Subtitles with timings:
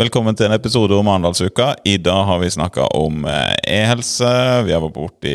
[0.00, 1.74] Velkommen til en episode om Arendalsuka.
[1.84, 4.30] I dag har vi snakka om eh, e-helse,
[4.64, 5.34] vi har vært borti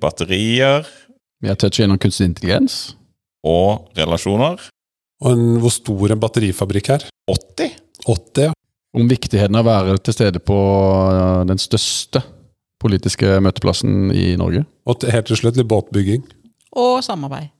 [0.00, 0.86] batterier
[1.44, 2.94] Vi har touchet innom kunstig intelligens.
[3.46, 4.56] og relasjoner.
[5.22, 7.04] Og en, hvor stor en batterifabrikk er?
[7.30, 7.76] 80?
[8.06, 8.54] 80, ja.
[8.96, 12.22] Om viktigheten av å være til stede på øh, den største
[12.80, 14.64] politiske møteplassen i Norge.
[14.88, 16.24] Og til- helt til slutt litt båtbygging.
[16.76, 17.52] og samarbeid.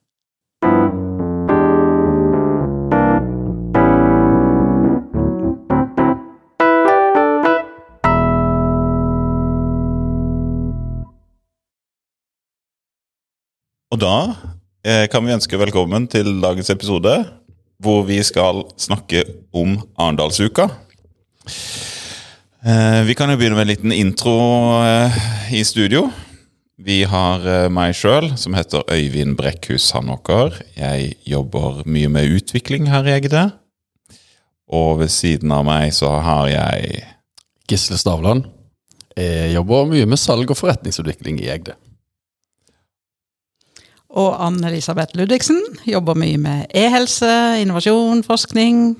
[13.94, 14.14] Og da
[14.82, 17.12] eh, kan vi ønske velkommen til dagens episode,
[17.78, 19.22] hvor vi skal snakke
[19.54, 20.66] om Arendalsuka.
[22.66, 24.34] Eh, vi kan jo begynne med en liten intro
[24.82, 25.20] eh,
[25.54, 26.08] i studio.
[26.82, 30.58] Vi har eh, meg sjøl, som heter Øyvind Brekkhus Sandåker.
[30.74, 33.46] Jeg jobber mye med utvikling her i Egde.
[34.66, 37.04] Og ved siden av meg så har jeg
[37.70, 38.48] Gisle Stavland.
[39.14, 41.78] Jeg jobber mye med salg og forretningsutvikling i Egde.
[44.16, 47.28] Og Anne-Elisabeth Ludvigsen jobber mye med e-helse,
[47.60, 48.96] innovasjon, forskning.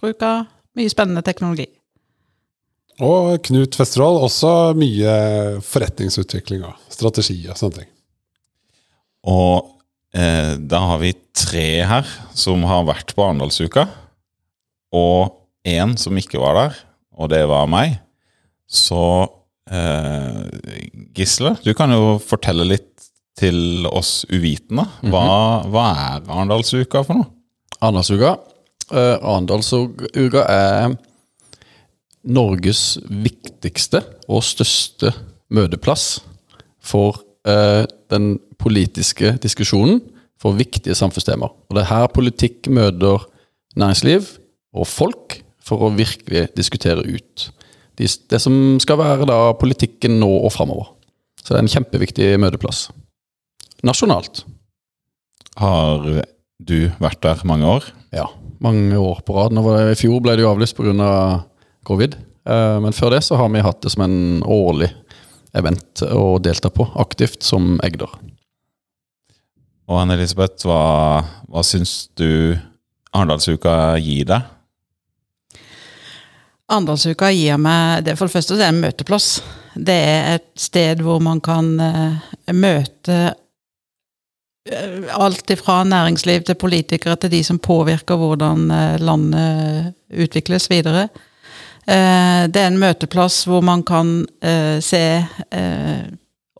[0.00, 0.46] Bruk av
[0.78, 1.66] mye spennende teknologi.
[3.04, 5.12] Og Knut Festerål, også mye
[5.64, 7.90] forretningsutvikling og strategi og sånne ting.
[9.28, 9.70] Og
[10.16, 13.86] eh, da har vi tre her som har vært på Arendalsuka.
[14.96, 15.36] Og
[15.68, 16.78] én som ikke var der,
[17.16, 17.98] og det var meg.
[18.68, 19.02] Så
[19.68, 20.44] eh,
[21.16, 24.86] Gisle, du kan jo fortelle litt til oss uvitende.
[25.10, 25.26] Hva,
[25.70, 27.30] hva er Arendalsuka for noe?
[27.80, 28.34] Arendalsuka.
[28.90, 30.96] Uh, Arendalsuka er
[32.30, 35.14] Norges viktigste og største
[35.54, 36.18] møteplass
[36.84, 40.02] for uh, den politiske diskusjonen
[40.40, 41.52] for viktige samfunnstemaer.
[41.68, 43.24] Og det er her politikk møter
[43.78, 44.26] næringsliv
[44.76, 47.50] og folk for å virkelig diskutere ut
[48.00, 50.94] det som skal være da politikken nå og framover.
[51.40, 52.86] Så det er en kjempeviktig møteplass.
[53.86, 54.44] Nasjonalt.
[55.60, 56.04] Har
[56.60, 57.86] du vært der mange år?
[58.14, 58.26] Ja,
[58.60, 59.54] mange år på rad.
[59.56, 61.44] Nå var det, I fjor ble det jo avlyst pga.
[61.86, 62.16] covid.
[62.46, 64.90] Eh, Men før det så har vi hatt det som en årlig
[65.54, 68.10] event å delta på, aktivt som Egder.
[69.90, 72.56] Og Anne-Elisabeth, hva, hva syns du
[73.10, 74.42] Arendalsuka gir deg?
[76.70, 79.30] Arendalsuka gir meg det For det første så er det en møteplass.
[79.74, 83.34] Det er et sted hvor man kan eh, møte
[85.16, 91.08] alt fra næringsliv til politikere til de som påvirker hvordan eh, landet utvikles videre.
[91.88, 96.02] Eh, det er en møteplass hvor man kan eh, se eh,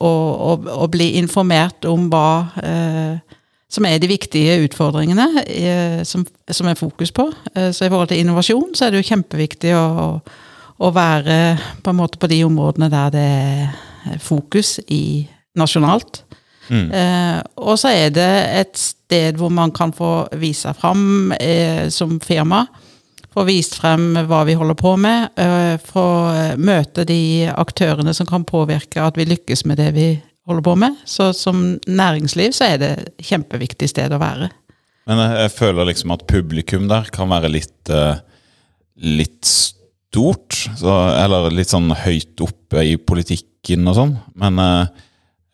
[0.01, 2.31] og, og, og bli informert om hva
[2.65, 3.37] eh,
[3.71, 7.29] som er de viktige utfordringene eh, som, som er fokus på.
[7.55, 10.17] Eh, så i forhold til innovasjon så er det jo kjempeviktig å,
[10.81, 11.37] å være
[11.85, 13.29] på på de områdene der det
[14.11, 16.25] er fokus i nasjonalt.
[16.71, 21.89] Eh, og så er det et sted hvor man kan få vise seg fram eh,
[21.91, 22.65] som firma.
[23.31, 25.31] Få vist frem hva vi holder på med.
[25.39, 26.07] Eh, få
[26.59, 30.09] møte de aktørene som kan påvirke at vi lykkes med det vi
[30.51, 30.97] holder på med.
[31.07, 34.51] Så som næringsliv så er det et kjempeviktig sted å være.
[35.11, 38.19] Men jeg, jeg føler liksom at publikum der kan være litt eh,
[39.01, 40.57] litt stort.
[40.79, 44.17] Så, eller litt sånn høyt oppe i politikken og sånn.
[44.39, 45.07] Men eh,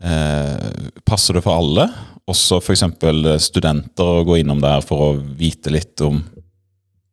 [0.02, 1.88] eh, passer det for alle?
[2.26, 2.84] Også f.eks.
[3.44, 6.22] studenter å gå innom der for å vite litt om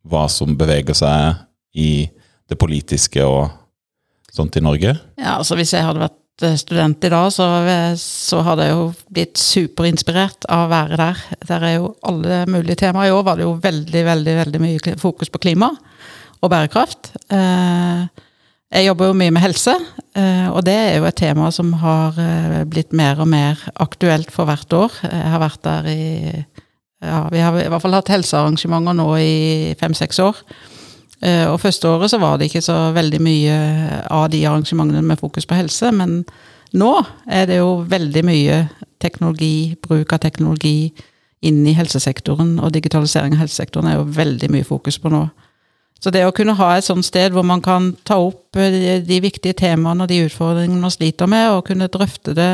[0.09, 1.43] hva som beveger seg
[1.79, 2.07] i
[2.49, 3.47] det politiske og
[4.33, 4.95] sånt i Norge?
[5.19, 7.47] Ja, altså Hvis jeg hadde vært eh, student i dag, så,
[8.01, 11.23] så hadde jeg jo blitt superinspirert av å være der.
[11.47, 13.11] Der er jo alle mulige temaer.
[13.11, 15.71] I år var det jo veldig veldig, veldig mye fokus på klima
[16.43, 17.13] og bærekraft.
[17.31, 18.23] Eh,
[18.73, 19.73] Jeg jobber jo mye med helse,
[20.17, 24.31] eh, og det er jo et tema som har eh, blitt mer og mer aktuelt
[24.33, 24.95] for hvert år.
[25.05, 26.05] Jeg har vært der i
[27.03, 30.41] ja, Vi har i hvert fall hatt helsearrangementer nå i fem-seks år.
[31.21, 33.59] Eh, Og første året så var det ikke så veldig mye
[34.09, 36.23] av de arrangementene med fokus på helse, men
[36.73, 36.93] nå
[37.29, 38.59] er det jo veldig mye
[38.99, 40.93] teknologi, bruk av teknologi
[41.45, 45.27] inn i helsesektoren, og digitalisering av helsesektoren er jo veldig mye fokus på nå.
[46.01, 49.19] Så det å kunne ha et sånt sted hvor man kan ta opp eh, de,
[49.23, 52.51] viktige temaene og de utfordringene man sliter med, og kunne drøfte det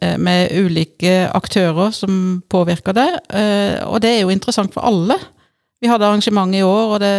[0.00, 3.10] eh, med ulike aktører som påvirker det.
[3.30, 5.18] eh, Og det er jo interessant for alle.
[5.80, 7.14] Vi hadde arrangement i år, og det,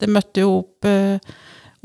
[0.00, 0.90] det møtte jo opp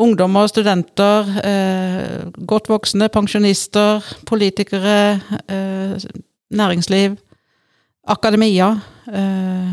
[0.01, 5.21] ungdommer, studenter, eh, godt voksne, pensjonister, politikere,
[6.51, 7.17] næringsliv,
[8.07, 8.81] akademia,
[9.13, 9.69] eh,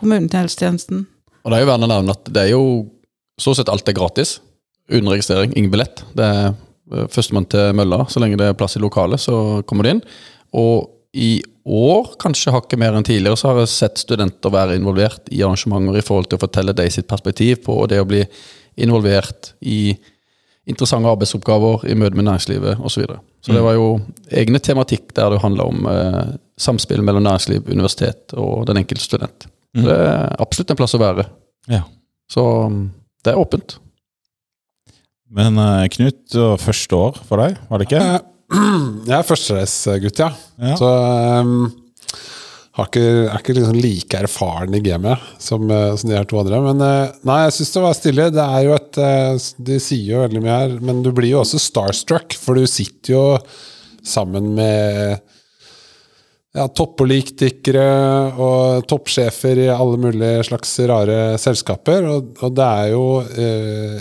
[0.00, 0.28] Mm.
[0.28, 1.06] til helsetjenesten.
[1.44, 2.64] Og det er jo verdt å nevne at det er jo
[3.40, 4.38] så sett alt er gratis.
[4.90, 6.02] Uten registrering, ingen billett.
[6.16, 8.04] Det er eh, førstemann til mølla.
[8.08, 10.02] Så lenge det er plass i lokalet, så kommer de inn.
[10.56, 15.28] Og i år, kanskje hakket mer enn tidligere, så har jeg sett studenter være involvert
[15.34, 18.22] i arrangementer i forhold til å fortelle deg sitt perspektiv på det å bli
[18.80, 19.94] involvert i
[20.70, 22.92] interessante arbeidsoppgaver i møte med næringslivet osv.
[22.94, 23.20] Så, videre.
[23.42, 23.88] så det var jo
[24.42, 29.48] egne tematikk der det handla om eh, samspill mellom næringsliv, universitet og den enkelte student.
[29.76, 31.26] Så Det er absolutt en plass å være.
[31.70, 31.84] Ja.
[32.30, 32.82] Så mm,
[33.24, 33.76] det er åpent.
[35.30, 36.22] Men eh, Knut,
[36.62, 38.00] første år for deg, var det ikke?
[38.02, 38.26] Eh,
[39.10, 40.32] Jeg er førstereisgutt, ja.
[40.58, 40.74] Ja.
[40.78, 41.68] Så um,
[42.78, 46.40] har ikke, er ikke liksom like erfaren i gamet som, eh, som de her to
[46.42, 46.62] andre.
[46.66, 48.30] Men nei, jeg syns det var stille.
[48.34, 49.00] Det er jo et
[49.70, 53.14] De sier jo veldig mye her, men du blir jo også starstruck, for du sitter
[53.14, 53.24] jo
[54.06, 55.20] sammen med
[56.56, 57.88] ja, toppolitikere
[58.34, 62.08] og toppsjefer i alle mulige slags rare selskaper.
[62.10, 64.00] Og, og det er jo eh,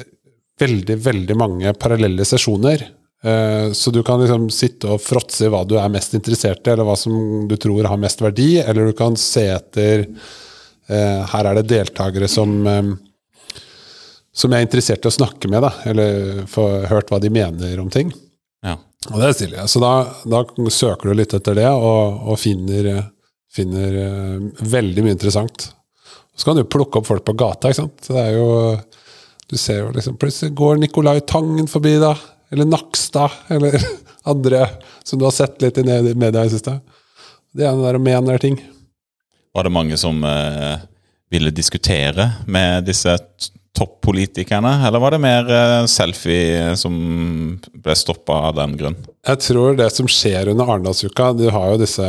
[0.60, 2.86] veldig, veldig mange parallelle sesjoner.
[3.24, 6.74] Eh, så du kan liksom sitte og fråtse i hva du er mest interessert i,
[6.74, 11.52] eller hva som du tror har mest verdi, eller du kan se etter eh, Her
[11.52, 12.98] er det deltakere som eh,
[14.40, 17.81] som jeg er interessert i å snakke med, da, eller få hørt hva de mener
[17.81, 18.13] om ting.
[19.07, 19.63] Og det er stilig.
[19.72, 19.94] Så da,
[20.28, 20.44] da
[20.74, 22.90] søker du litt etter det, og, og finner,
[23.54, 25.69] finner eh, veldig mye interessant.
[26.36, 28.10] Så kan du plukke opp folk på gata, ikke sant.
[28.10, 28.50] Det er jo
[29.50, 32.13] Du ser jo liksom Plutselig går Nicolai Tangen forbi, da.
[32.51, 33.40] Eller Nakstad.
[33.50, 33.80] Eller
[34.31, 34.66] andre
[35.04, 36.75] som du har sett litt i media i det siste.
[37.56, 38.60] Det er det der å mener ting.
[39.56, 40.84] Var det mange som eh,
[41.31, 43.16] ville diskutere med disse
[43.77, 46.95] toppolitikerne, eller var det mer eh, selfie som
[47.74, 48.98] ble stoppa av den grunn?
[49.27, 52.07] Jeg tror det som skjer under Arendalsuka Du har jo disse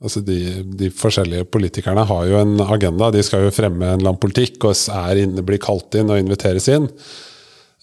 [0.00, 0.38] Altså de,
[0.80, 3.10] de forskjellige politikerne har jo en agenda.
[3.12, 6.16] De skal jo fremme en eller annen politikk og er inne, blir kalt inn og
[6.22, 6.86] inviteres inn.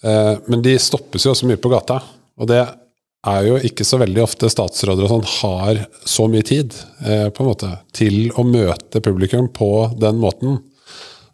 [0.02, 2.00] Eh, men de stoppes jo også mye på gata.
[2.42, 6.74] Og det er jo ikke så veldig ofte statsråder og sånn har så mye tid
[7.06, 10.58] eh, på en måte, til å møte publikum på den måten.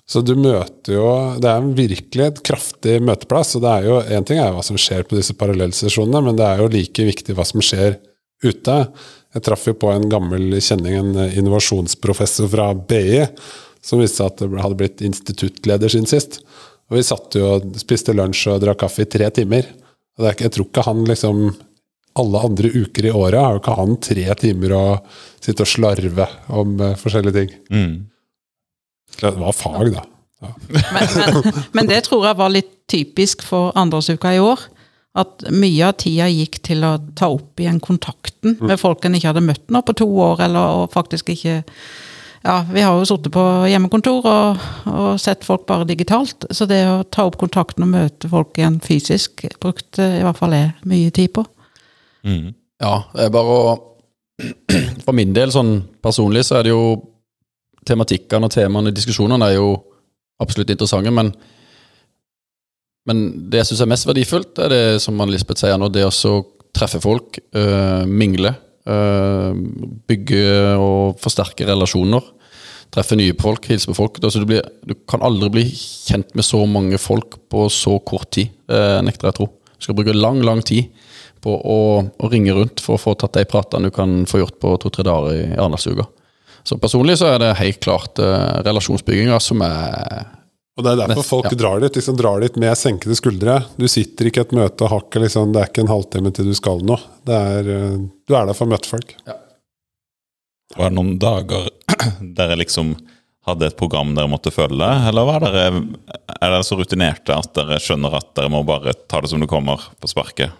[0.05, 1.07] Så du møter jo
[1.41, 3.55] Det er virkelig et kraftig møteplass.
[3.57, 6.39] Og det er jo Én ting er jo hva som skjer på disse parallellsesjonene, men
[6.41, 7.99] det er jo like viktig hva som skjer
[8.45, 8.79] ute.
[9.35, 13.25] Jeg traff jo på en gammel kjenning, en innovasjonsprofessor fra BI,
[13.85, 16.43] som viste at det hadde blitt instituttleder siden sist.
[16.91, 19.67] Og vi satt jo og spiste lunsj og drakk kaffe i tre timer.
[20.19, 21.47] Og ikke, jeg tror ikke han liksom
[22.15, 24.83] Alle andre uker i året har jo ikke han tre timer å
[25.43, 27.57] sitte og slarve om eh, forskjellige ting.
[27.75, 27.97] Mm.
[29.21, 30.05] Det var fag, da.
[30.69, 30.83] Men,
[31.17, 34.67] men, men det tror jeg var litt typisk for Andresuka i år.
[35.15, 39.31] At mye av tida gikk til å ta opp igjen kontakten med folk en ikke
[39.31, 41.63] hadde møtt nå på to år, eller og faktisk ikke
[42.45, 46.83] Ja, vi har jo sittet på hjemmekontor og, og sett folk bare digitalt, så det
[46.85, 51.15] å ta opp kontakten og møte folk igjen fysisk, brukte i hvert fall jeg mye
[51.15, 51.47] tid på.
[52.29, 52.53] Mm.
[52.85, 53.73] Ja, det er bare å
[55.07, 56.85] For min del, sånn personlig, så er det jo
[57.85, 59.75] Tematikkene og temaene i diskusjonene er jo
[60.43, 61.33] absolutt interessante, men
[63.09, 66.39] men det jeg syns er mest verdifullt, er det som Anne-Lisbeth sier nå, det å
[66.75, 68.57] treffe folk, øh, mingle.
[68.85, 69.55] øh,
[70.09, 72.21] bygge og forsterke relasjoner.
[72.93, 74.19] Treffe nye folk, hilse på folk.
[74.23, 78.31] Altså, du, blir, du kan aldri bli kjent med så mange folk på så kort
[78.37, 79.47] tid, eh, nekter jeg å tro.
[79.79, 80.93] Du skal bruke lang, lang tid
[81.41, 84.61] på å, å ringe rundt for å få tatt de pratene du kan få gjort
[84.61, 86.07] på to-tre dager i Arendalsuka.
[86.65, 90.25] Så personlig så er det helt klart uh, relasjonsbygginga som er
[90.79, 91.59] Og det er derfor mest, folk ja.
[91.61, 93.59] drar dit liksom drar dit med senkede skuldre.
[93.77, 96.49] Du sitter ikke i et møte og hakker liksom, det er ikke en halvtime til
[96.49, 96.99] du skal noe.
[97.29, 99.13] Det er, eh, du er der for å møte folk.
[100.75, 101.69] Var det noen dager
[102.41, 102.97] dere liksom
[103.45, 107.77] hadde et program dere måtte følge, eller var dere, er dere så rutinerte at dere
[107.83, 110.55] skjønner at dere må bare ta det som det kommer på sparket?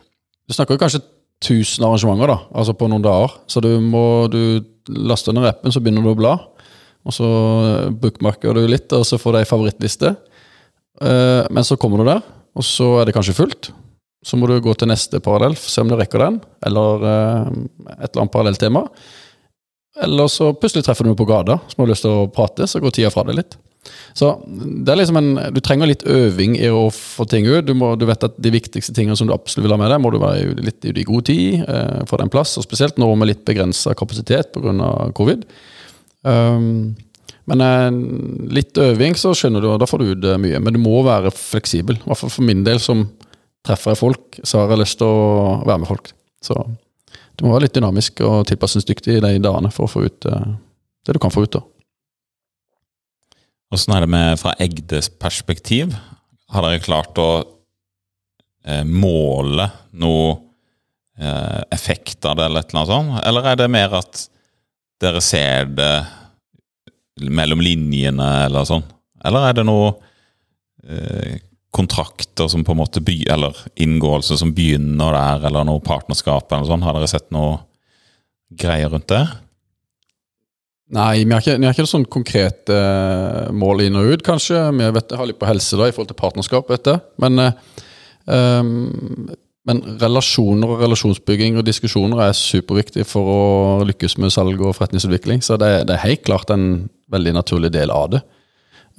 [0.45, 1.01] Du snakker jo kanskje
[1.43, 3.35] 1000 arrangementer da, altså på noen dager.
[3.51, 6.35] Så du må du laster ned appen, så begynner du å bla.
[7.05, 7.29] Og så
[8.01, 10.15] bookmarker du litt, og så får du ei favorittliste.
[11.03, 12.23] Eh, Men så kommer du der,
[12.57, 13.73] og så er det kanskje fullt.
[14.25, 17.51] Så må du gå til neste parallell, se om du rekker den, eller eh,
[17.99, 18.87] et eller annet parallelt tema.
[20.01, 22.81] Eller så plutselig treffer du noen på gata som har lyst til å prate, så
[22.83, 23.59] går tida fra deg litt.
[24.17, 27.67] Så det er liksom en, Du trenger litt øving i å få ting ut.
[27.67, 30.03] Du, må, du vet at De viktigste tingene som du absolutt vil ha med deg,
[30.03, 31.65] må du være litt i god tid.
[31.65, 34.93] Eh, få deg en plass, og spesielt nå med litt begrensa kapasitet pga.
[35.17, 35.45] covid.
[36.25, 36.95] Um,
[37.51, 37.91] men eh,
[38.57, 40.61] litt øving, så skjønner du, da får du ut eh, mye.
[40.65, 41.99] Men du må være fleksibel.
[42.01, 43.07] I hvert fall for min del, som
[43.65, 46.11] treffer jeg folk, så har jeg lyst til å være med folk.
[46.45, 46.57] Så
[47.35, 50.51] du må være litt dynamisk og tilpasningsdyktig de dagene for å få ut eh,
[51.05, 51.59] det du kan få ut.
[51.59, 51.65] da.
[53.75, 55.95] Åssen er det med fra Egdes perspektiv?
[56.55, 57.31] Har dere klart å
[58.67, 59.67] eh, måle
[59.99, 60.29] noe
[61.19, 63.17] eh, effekt av det, eller et eller annet sånt?
[63.27, 64.21] Eller er det mer at
[65.03, 65.95] dere ser det
[67.35, 68.87] mellom linjene, eller sånn?
[69.27, 69.91] Eller er det noe
[70.87, 71.41] eh,
[71.75, 76.71] kontrakter som på en måte by, eller inngåelse som begynner der, eller noe partnerskap eller
[76.71, 76.87] sånn?
[76.87, 77.59] Har dere sett noe
[78.55, 79.25] greier rundt det?
[80.93, 84.59] Nei, vi har ikke, vi har ikke sånn konkrete eh, mål inn og ut, kanskje.
[84.77, 86.93] Vi vet, har litt på helse da, i forhold til partnerskap, vet du.
[87.25, 87.81] Men, eh,
[88.29, 89.31] um,
[89.65, 93.43] men relasjoner og relasjonsbygging og diskusjoner er superviktig for å
[93.89, 95.41] lykkes med salg og forretningsutvikling.
[95.45, 98.21] Så det, det er helt klart en veldig naturlig del av det.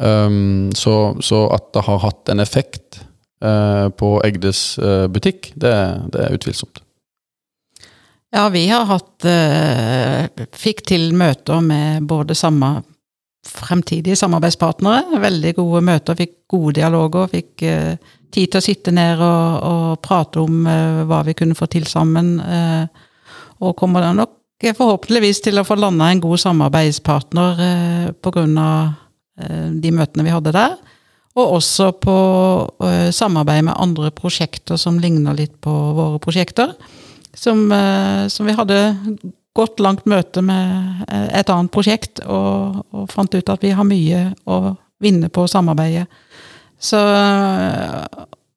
[0.02, 3.04] Um, så, så at det har hatt en effekt
[3.46, 5.76] eh, på Egdes eh, butikk, det,
[6.12, 6.82] det er utvilsomt.
[8.36, 12.82] Ja, vi har hatt eh, Fikk til møter med både samme
[13.46, 15.20] fremtidige samarbeidspartnere.
[15.22, 17.30] Veldig gode møter, fikk gode dialoger.
[17.32, 21.56] Fikk eh, tid til å sitte ned og, og prate om eh, hva vi kunne
[21.56, 22.34] få til sammen.
[22.42, 23.06] eh,
[23.64, 28.46] og kommer da nok forhåpentligvis til å få landa en god samarbeidspartner eh, pga.
[29.40, 30.76] Eh, de møtene vi hadde der.
[31.40, 32.20] Og også på
[32.84, 36.76] eh, samarbeid med andre prosjekter som ligner litt på våre prosjekter.
[37.36, 38.80] Som, eh, som vi hadde
[39.56, 43.88] gått langt møte med eh, et annet prosjekt, og, og fant ut at vi har
[43.88, 46.08] mye å vinne på samarbeidet.
[46.80, 47.00] Så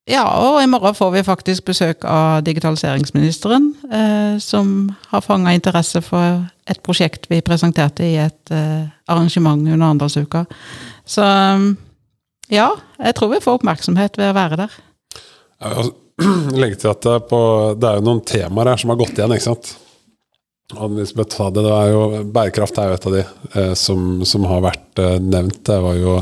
[0.08, 6.00] ja, og i morgen får vi faktisk besøk av digitaliseringsministeren, eh, som har fanga interesse
[6.04, 10.46] for et prosjekt vi presenterte i et eh, arrangement under Arendalsuka.
[11.04, 11.24] Så
[12.48, 12.68] ja,
[12.98, 14.78] jeg tror vi får oppmerksomhet ved å være der.
[15.60, 15.92] Ja, altså,
[16.60, 17.40] Legge til at på,
[17.78, 19.74] det er jo noen temaer her som har gått igjen, ikke sant.
[20.68, 24.08] Hvis vi tar det, det er jo, bærekraft er jo et av de eh, som,
[24.28, 25.62] som har vært eh, nevnt.
[25.64, 26.18] Det var jo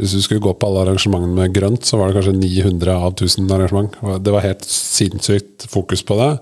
[0.00, 3.12] hvis du skulle gå på alle arrangementene med grønt, så var det kanskje 900 av
[3.12, 3.98] 1000 arrangement.
[4.24, 6.32] Det var helt sinnssykt fokus på det.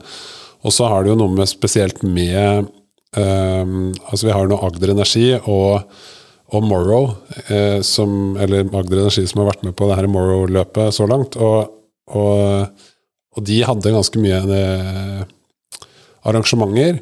[0.65, 2.71] Og så har det jo noe med spesielt med
[3.19, 3.75] eh,
[4.07, 5.83] Altså vi har noe Agder Energi og,
[6.55, 7.11] og Morrow,
[7.49, 11.37] eh, som, eller Agder Energi som har vært med på det her Morrow-løpet så langt.
[11.37, 12.73] Og, og,
[13.37, 15.23] og, de hadde ganske mye eh,
[16.28, 17.00] arrangementer.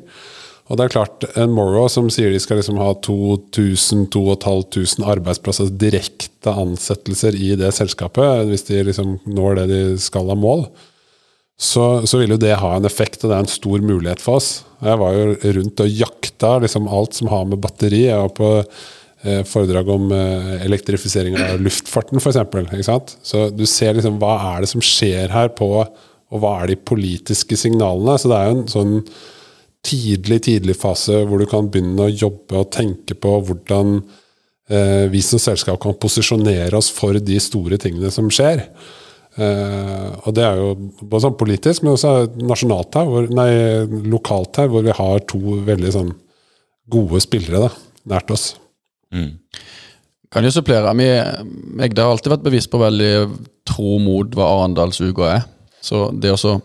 [0.71, 5.83] Og det er klart, en Morrow som sier de skal liksom ha 2000-2500 arbeidsplasser, altså
[5.83, 10.63] direkte ansettelser i det selskapet, hvis de liksom når det de skal av mål,
[11.61, 14.39] så, så, vil jo det ha en effekt, og det er en stor mulighet for
[14.39, 14.63] oss.
[14.81, 18.07] Jeg var jo rundt og jakta liksom alt som har med batteri.
[18.07, 18.49] Jeg var på
[19.45, 23.17] foredrag om eh, elektrifisering av luftfarten, f.eks.
[23.27, 25.69] Så du ser liksom hva er det som skjer her på
[26.31, 28.15] Og hva er de politiske signalene?
[28.17, 28.93] Så det er jo en sånn
[29.83, 33.97] tidlig, tidlig fase hvor du kan begynne å jobbe og tenke på hvordan
[34.71, 38.63] eh, vi som selskap kan posisjonere oss for de store tingene som skjer.
[39.41, 42.15] Eh, og det er jo både sånn politisk, men også
[42.47, 43.51] nasjonalt her, hvor, nei,
[44.11, 46.15] lokalt her, hvor vi har to veldig sånn
[46.91, 47.75] gode spillere da,
[48.15, 48.53] nært oss.
[49.15, 49.31] Mm.
[50.31, 50.93] Kan jo supplere.
[50.95, 53.15] Jeg har alltid vært bevisst på veldig
[53.67, 55.47] tro mot hva Arendalsuka er.
[55.83, 56.59] Så det å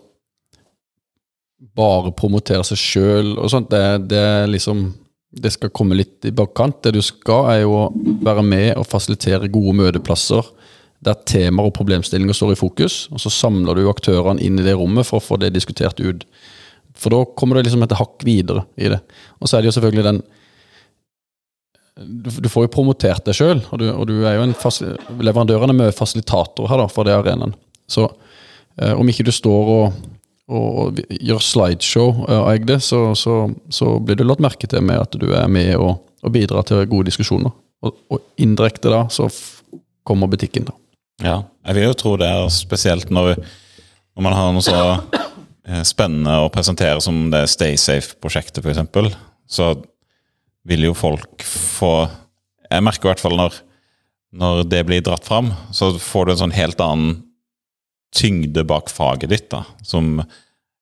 [1.75, 4.93] bare promotere seg sjøl og sånt, det, det, liksom
[5.35, 6.77] Det skal komme litt i bakkant.
[6.83, 7.89] Det du skal, er jo å
[8.23, 10.45] være med og fasilitere gode møteplasser
[11.05, 13.05] der temaer og problemstillinger står i fokus.
[13.11, 16.23] Og så samler du aktørene inn i det rommet for å få det diskutert ut.
[16.95, 19.01] For da kommer det liksom et hakk videre i det.
[19.41, 20.21] Og så er det jo selvfølgelig den
[22.05, 24.55] Du, du får jo promotert deg sjøl, og, og, du er jo en
[25.25, 27.55] leverandørene med fasilitator her da, for det arenaen.
[27.89, 28.07] Så
[28.81, 30.03] eh, om ikke du står og
[30.45, 35.01] og gjør slideshow eh, av det, så, så, så, blir du lagt merke til med
[35.01, 37.53] at du er med og, og bidrar til gode diskusjoner.
[37.85, 39.29] Og, og indirekte da, så
[40.05, 40.77] kommer butikken, da.
[41.24, 41.35] Ja,
[41.65, 43.39] jeg vil jo tro det er spesielt når,
[44.17, 44.77] når man har noe så
[45.65, 49.17] eh, spennende å presentere som det Stay Safe-prosjektet, f.eks.
[49.50, 49.71] Så
[50.65, 51.93] vil jo folk få
[52.65, 53.60] Jeg merker i hvert fall når,
[54.34, 57.19] når det blir dratt fram, så får du en sånn helt annen
[58.15, 60.17] tyngde bak faget ditt, da, som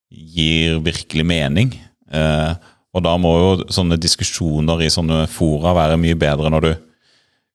[0.08, 1.74] gir virkelig mening.
[2.08, 2.54] Eh,
[2.94, 6.72] og da må jo sånne diskusjoner i sånne fora være mye bedre når du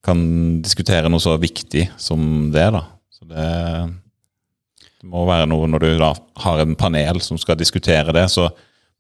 [0.06, 0.22] kan
[0.64, 2.22] diskutere noe så viktig som
[2.54, 2.84] det, da.
[3.12, 3.50] Så det,
[5.02, 6.14] det må være noe når du da
[6.46, 8.50] har en panel som skal diskutere det, så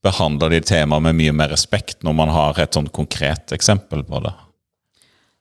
[0.03, 4.21] behandler de temaet med mye mer respekt når man har et sånn konkret eksempel på
[4.23, 4.31] det.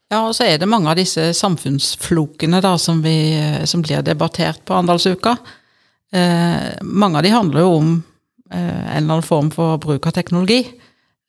[0.09, 3.37] Ja, og så er det mange av disse samfunnsflokene da, som, vi,
[3.69, 5.37] som blir debattert på Arendalsuka.
[6.13, 7.91] Eh, mange av de handler jo om
[8.51, 10.63] eh, en eller annen form for bruk av teknologi.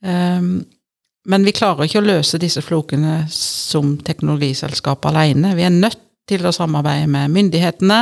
[0.05, 0.51] Eh,
[1.29, 5.51] Men vi klarer ikke å løse disse flokene som teknologiselskap alene.
[5.53, 7.99] Vi er nødt til å samarbeide med myndighetene,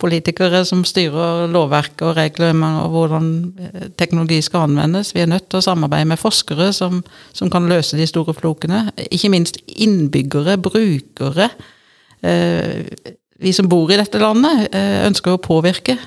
[0.00, 3.28] politikere som styrer lovverket og regler og hvordan
[3.60, 5.14] eh, teknologi skal anvendes.
[5.14, 8.88] Vi er nødt til å samarbeide med forskere som, som kan løse de store flokene.
[9.10, 11.50] Ikke minst innbyggere, brukere.
[12.24, 12.84] Eh,
[13.44, 15.98] vi som bor i dette landet, eh, ønsker å påvirke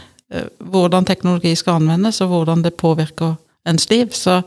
[0.59, 3.37] hvordan teknologi skal anvendes, og hvordan det påvirker
[3.69, 4.11] ens liv.
[4.11, 4.41] Så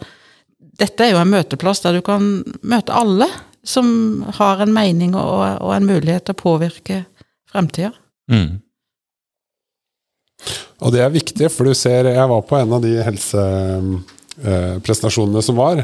[0.77, 3.31] dette er jo en møteplass der du kan møte alle
[3.65, 6.99] som har en mening og, og en mulighet til å påvirke
[7.49, 7.95] fremtida.
[8.29, 8.61] Mm.
[10.81, 15.57] Og det er viktig, for du ser Jeg var på en av de helsepresentasjonene som
[15.61, 15.77] var.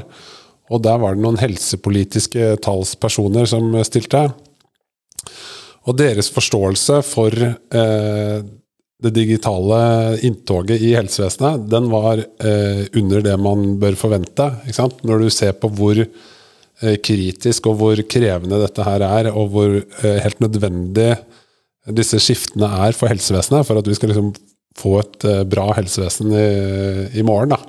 [0.72, 4.30] Og der var det noen helsepolitiske talspersoner som stilte.
[5.86, 8.38] Og deres forståelse for eh,
[9.02, 14.48] det digitale inntoget i helsevesenet, den var eh, under det man bør forvente.
[15.06, 19.76] Når du ser på hvor eh, kritisk og hvor krevende dette her er, og hvor
[19.76, 21.12] eh, helt nødvendig
[21.94, 24.32] disse skiftene er for helsevesenet, for at vi skal liksom
[24.76, 26.46] få et eh, bra helsevesen i,
[27.20, 27.54] i morgen.
[27.54, 27.60] da.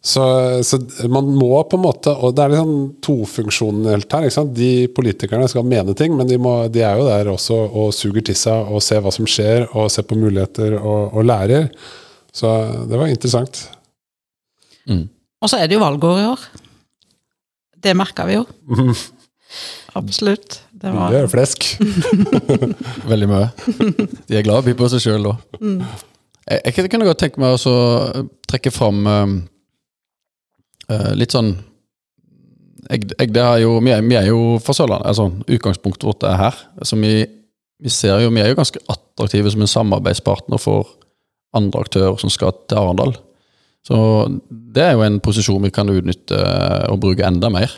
[0.00, 0.22] Så,
[0.64, 0.78] så,
[1.12, 4.24] man må på en måte Og det er liksom tofunksjonelt her.
[4.24, 4.54] ikke sant?
[4.56, 8.24] De politikerne skal mene ting, men de, må, de, er jo der også og suger
[8.24, 11.68] til seg og ser hva som skjer, og ser på muligheter og, og lærer.
[12.32, 12.48] Så
[12.88, 13.66] det var interessant.
[14.88, 15.04] Mm.
[15.40, 16.48] Og så er det jo valgår i år.
[17.80, 18.46] Det merka vi jo.
[20.00, 20.60] Absolutt.
[20.80, 21.12] Det, var...
[21.12, 21.66] er flesk.
[23.10, 23.48] Veldig mye.
[24.28, 25.58] De er glad i å by på seg sjøl, òg.
[25.60, 25.82] Mm.
[26.50, 27.74] Jeg, jeg, kunne godt tenke meg å
[28.48, 29.34] trekke fram uh,
[31.18, 31.52] litt sånn
[32.90, 35.06] jeg, jeg, er jo, vi, er, vi, er, jo fra Sørlandet.
[35.12, 36.56] Altså, utgangspunktet vårt er her.
[36.80, 37.12] Altså, vi,
[37.78, 40.88] vi, ser jo, vi er jo ganske attraktive som en samarbeidspartner for
[41.56, 43.14] andre aktører som skal til Arendal.
[43.86, 43.96] Så
[44.50, 46.40] det er jo en posisjon vi kan utnytte
[46.90, 47.72] og bruke enda mer.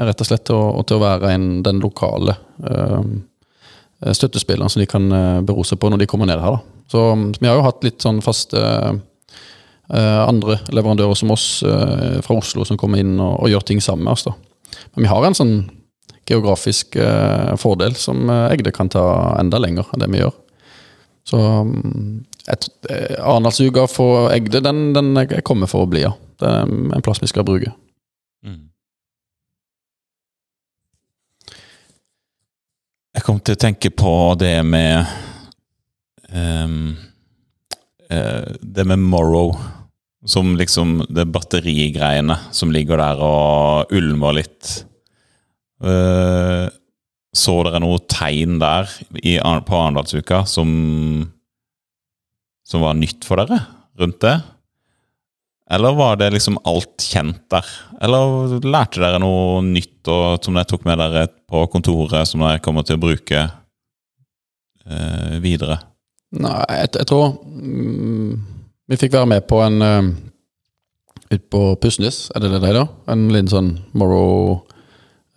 [0.00, 3.02] Rett og slett til å, til å være en, den lokale uh,
[4.00, 5.10] støttespilleren som de kan
[5.44, 6.56] bero seg på når de kommer ned her.
[6.56, 6.84] Da.
[6.90, 7.02] Så
[7.36, 12.64] vi har jo hatt litt sånn faste uh, andre leverandører som oss uh, fra Oslo
[12.64, 14.24] som kommer inn og, og, gjør ting sammen med oss.
[14.24, 14.34] da.
[14.94, 15.54] Men vi har en sånn
[16.30, 16.94] geografisk
[17.58, 19.02] fordel som Egde kan ta
[19.40, 20.36] enda lenger enn det vi gjør.
[21.26, 22.24] Så um,
[23.18, 26.14] Arendalsuka for Egde, den, den kommer for å bli, ja.
[26.40, 27.72] Det er en plass vi skal bruke.
[28.46, 28.69] Mm.
[33.20, 35.04] Jeg kom til å tenke på det med
[36.32, 36.94] um,
[38.08, 39.50] uh, Det med Morrow.
[40.24, 44.70] Som liksom det batterigreiene som ligger der og ulmer litt.
[45.84, 46.72] Uh,
[47.36, 48.88] så dere noe tegn der
[49.20, 50.70] i, på Arendalsuka som,
[52.64, 53.60] som var nytt for dere
[54.00, 54.38] rundt det?
[55.76, 57.68] Eller var det liksom alt kjent der?
[58.00, 62.62] Eller lærte dere noe nytt og, som dere tok med dere på kontoret, som dere
[62.62, 63.44] kommer til å bruke
[64.86, 65.80] eh, videre?
[66.40, 68.34] Nei, jeg, jeg tror mm,
[68.90, 70.10] Vi fikk være med på en uh,
[71.30, 72.84] ut på Pussnes, er det det det da?
[73.10, 74.60] En liten sånn Morrow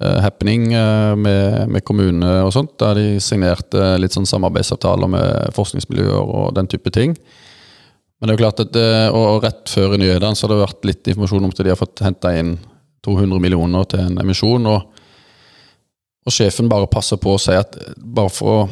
[0.03, 5.57] uh, happening uh, med, med kommune og sånt, der de signerte litt sånn samarbeidsavtaler med
[5.57, 7.17] forskningsmiljøer og den type ting.
[8.23, 10.61] Men det er jo klart at, eh, og rett før i nyhetene så har det
[10.61, 12.53] vært litt informasjon om at de har fått henta inn
[13.03, 14.69] 200 millioner til en emisjon.
[14.71, 15.01] Og,
[16.23, 18.67] og, sjefen bare passer på å si at bare for,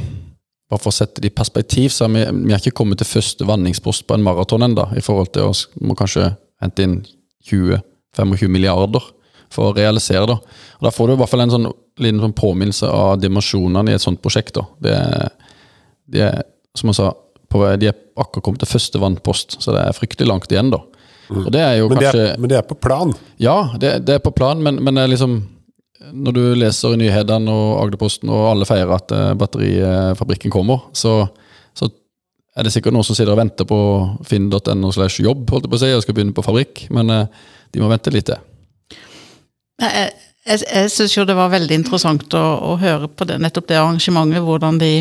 [0.71, 3.09] bare for å sette det i perspektiv, så har vi, vi er ikke kommet til
[3.09, 7.01] første vanningspost på en maraton ennå, i forhold til å må kanskje hente inn
[7.49, 9.03] 20-25 milliarder
[9.51, 10.37] for å realisere det.
[10.79, 13.97] Og Da får du i hvert fall en sånn liten sånn påminnelse av dimensjonene i
[13.97, 14.55] et sånt prosjekt.
[14.55, 14.63] da.
[14.79, 14.95] Det,
[16.15, 16.45] det er,
[16.77, 17.11] som jeg sa,
[17.51, 20.79] på, de er akkurat kommet til første vannpost, så det er fryktelig langt igjen, da.
[21.31, 21.45] Mm.
[21.87, 23.13] men, kanskje, det er, men, det er, på plan?
[23.39, 25.37] Ja, det, det er på plan, men, men liksom
[26.01, 31.27] Når du leser i nyhetene og Agderposten og alle feirer at uh, batterifabrikken kommer, så,
[31.77, 31.91] så,
[32.57, 33.77] er det sikkert noen som sitter og venter på
[34.27, 37.45] finn.no slash jobb holdt jeg på å si, og skal begynne på fabrikk, men uh,
[37.71, 38.41] de må vente litt til.
[39.81, 40.11] Jeg,
[40.45, 43.79] jeg, jeg syns jo det var veldig interessant å, å høre på det, nettopp det
[43.79, 44.93] arrangementet, hvordan de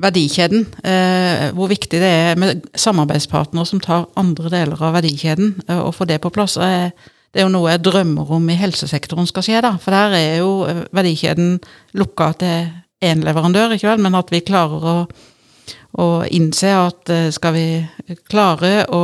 [0.00, 0.66] verdikjeden.
[0.84, 5.94] Eh, hvor viktig det er med samarbeidspartnere som tar andre deler av verdikjeden, eh, og
[5.94, 6.56] får det på plass.
[6.56, 6.90] Eh,
[7.34, 9.72] det er jo noe jeg drømmer om i helsesektoren skal skje, da.
[9.82, 11.56] For der er jo eh, verdikjeden
[11.98, 12.68] lukka til
[13.04, 14.04] én leverandør, ikke vel?
[14.04, 14.94] men at vi klarer å,
[15.98, 17.66] å innse at eh, skal vi
[18.30, 19.02] klare å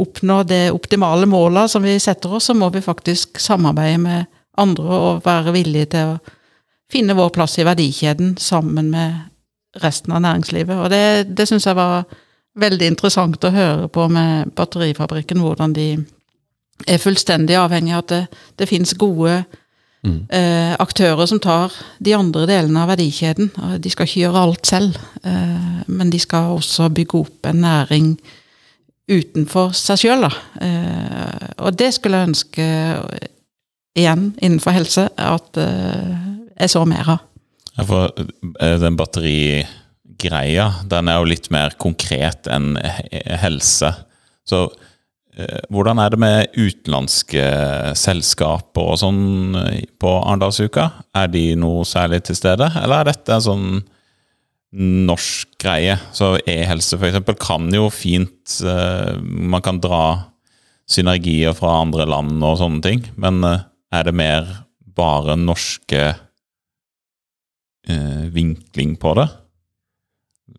[0.00, 4.88] oppnå det optimale målet som vi setter oss, så må vi faktisk samarbeide med andre
[5.12, 6.18] og være villige til å
[6.88, 9.28] finne vår plass i verdikjeden sammen med
[9.84, 10.72] resten av næringslivet.
[10.72, 11.04] Og det,
[11.36, 12.08] det syns jeg var
[12.58, 15.90] veldig interessant å høre på med batterifabrikken, hvordan de
[16.86, 18.22] er fullstendig avhengig av at det,
[18.60, 19.40] det finnes gode
[20.06, 23.50] eh, aktører som tar de andre delene av verdikjeden.
[23.82, 28.12] De skal ikke gjøre alt selv, eh, men de skal også bygge opp en næring
[29.08, 30.28] utenfor seg sjøl.
[30.28, 33.28] Eh, og det skulle jeg ønske, eh,
[33.98, 36.16] igjen innenfor helse, at eh,
[36.58, 37.24] jeg så mer av.
[37.78, 42.76] Ja, for eh, den batterigreia, den er jo litt mer konkret enn
[43.42, 43.94] helse.
[44.48, 44.68] Så
[45.70, 47.44] hvordan er det med utenlandske
[47.98, 50.88] selskaper og sånn eh, på Arendalsuka?
[51.16, 53.68] Er de noe særlig til stede, eller er dette en sånn
[55.08, 55.94] norsk greie?
[56.16, 60.02] Så e-helse eksempel kan jo fint eh, Man kan dra
[60.88, 64.48] synergier fra andre land og sånne ting, men eh, er det mer
[64.98, 66.02] bare norske
[67.86, 69.28] eh, vinkling på det?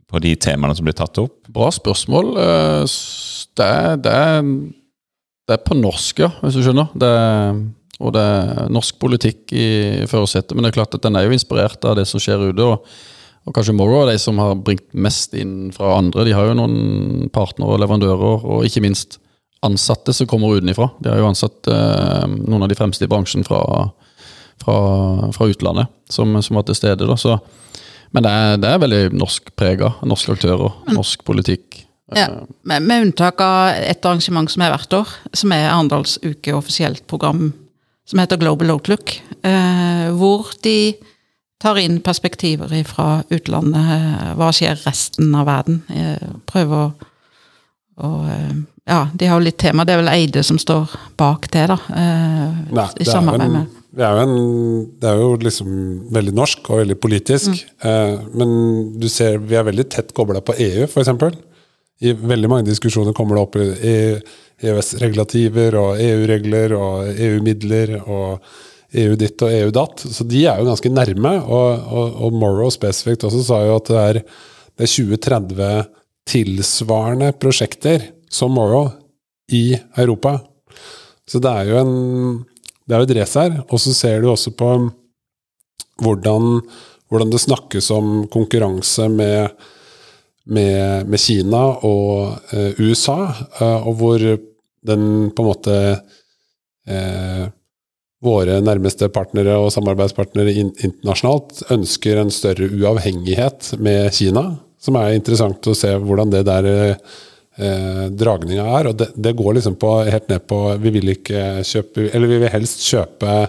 [0.10, 1.44] På de temaene som blir tatt opp?
[1.54, 2.32] Bra spørsmål.
[2.42, 2.84] Eh,
[3.58, 3.74] Det
[4.06, 4.20] det
[5.50, 6.92] det er på norsk, ja, hvis du skjønner.
[6.94, 7.10] Det
[8.00, 9.70] og det er norsk politikk i
[10.08, 12.64] førersetet, men det er klart at den er jo inspirert av det som skjer ute.
[12.64, 12.86] Og,
[13.44, 16.24] og kanskje Morrow er de som har bringt mest inn fra andre.
[16.28, 19.20] De har jo noen partnere og leverandører, og ikke minst
[19.68, 20.88] ansatte som kommer utenfra.
[21.04, 23.60] De har jo ansatt eh, noen av de fremste i bransjen fra,
[24.64, 24.78] fra,
[25.36, 27.10] fra utlandet, som, som var til stede.
[27.20, 27.36] så
[28.16, 29.92] men det er, det er veldig norskprega.
[30.08, 31.84] Norske aktører, norsk politikk.
[32.18, 32.28] Ja,
[32.64, 37.06] med, med unntak av et arrangement som er hvert år, som er Arendals uke offisielt
[37.08, 37.52] program,
[38.10, 40.96] som heter Global Outlook, eh, hvor de
[41.60, 43.92] tar inn perspektiver fra utlandet.
[43.94, 45.82] eh, Hva skjer resten av verden?
[45.92, 46.92] Eh, prøver å
[48.00, 48.54] og, eh,
[48.90, 49.84] Ja, de har jo litt tema.
[49.86, 51.76] Det er vel Eide som står bak det, da.
[51.94, 55.70] eh, Nei, I samarbeid med det, er jo en, det er jo liksom
[56.14, 57.66] veldig norsk og veldig politisk.
[57.84, 61.10] Eh, men du ser vi er veldig tett kobla på EU, f.eks.
[62.00, 63.96] I veldig mange diskusjoner kommer det opp i
[64.70, 68.46] EØS-regulativer og EU-regler og EU-midler og
[69.00, 70.06] EU ditt og EU datt.
[70.08, 71.34] Så de er jo ganske nærme.
[71.44, 74.22] Og, og, og Morrow spesifikt også sa jo at det er,
[74.80, 75.74] det er 20-30
[76.30, 78.88] tilsvarende prosjekter som Morrow
[79.52, 80.38] i Europa.
[81.30, 81.94] Så det er jo en
[82.90, 83.60] det er jo et race her.
[83.70, 84.70] Og så ser du også på
[86.02, 86.62] hvordan,
[87.12, 89.54] hvordan det snakkes om konkurranse med,
[90.50, 93.22] med, med Kina og eh, USA,
[93.62, 94.26] eh, og hvor
[94.90, 95.80] den på en måte
[96.90, 97.48] eh,
[98.20, 104.44] Våre nærmeste partnere og samarbeidspartnere in internasjonalt ønsker en større uavhengighet med Kina,
[104.76, 108.90] som er interessant å se hvordan det der eh, dragninga er.
[108.92, 112.42] Og det, det går liksom på, helt ned på Vi vil ikke kjøpe Eller vi
[112.44, 113.40] vil helst kjøpe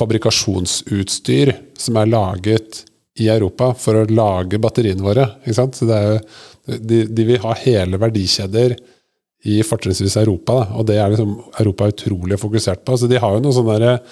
[0.00, 2.84] fabrikasjonsutstyr som er laget
[3.18, 5.26] i Europa for å lage batteriene våre.
[5.42, 5.78] Ikke sant?
[5.78, 8.76] Så det er jo, de, de vil ha hele verdikjeder
[9.50, 10.66] i fortrinnsvis Europa, da.
[10.76, 12.98] og det er liksom Europa utrolig fokusert på.
[13.00, 14.02] Så de har jo noen sånne der,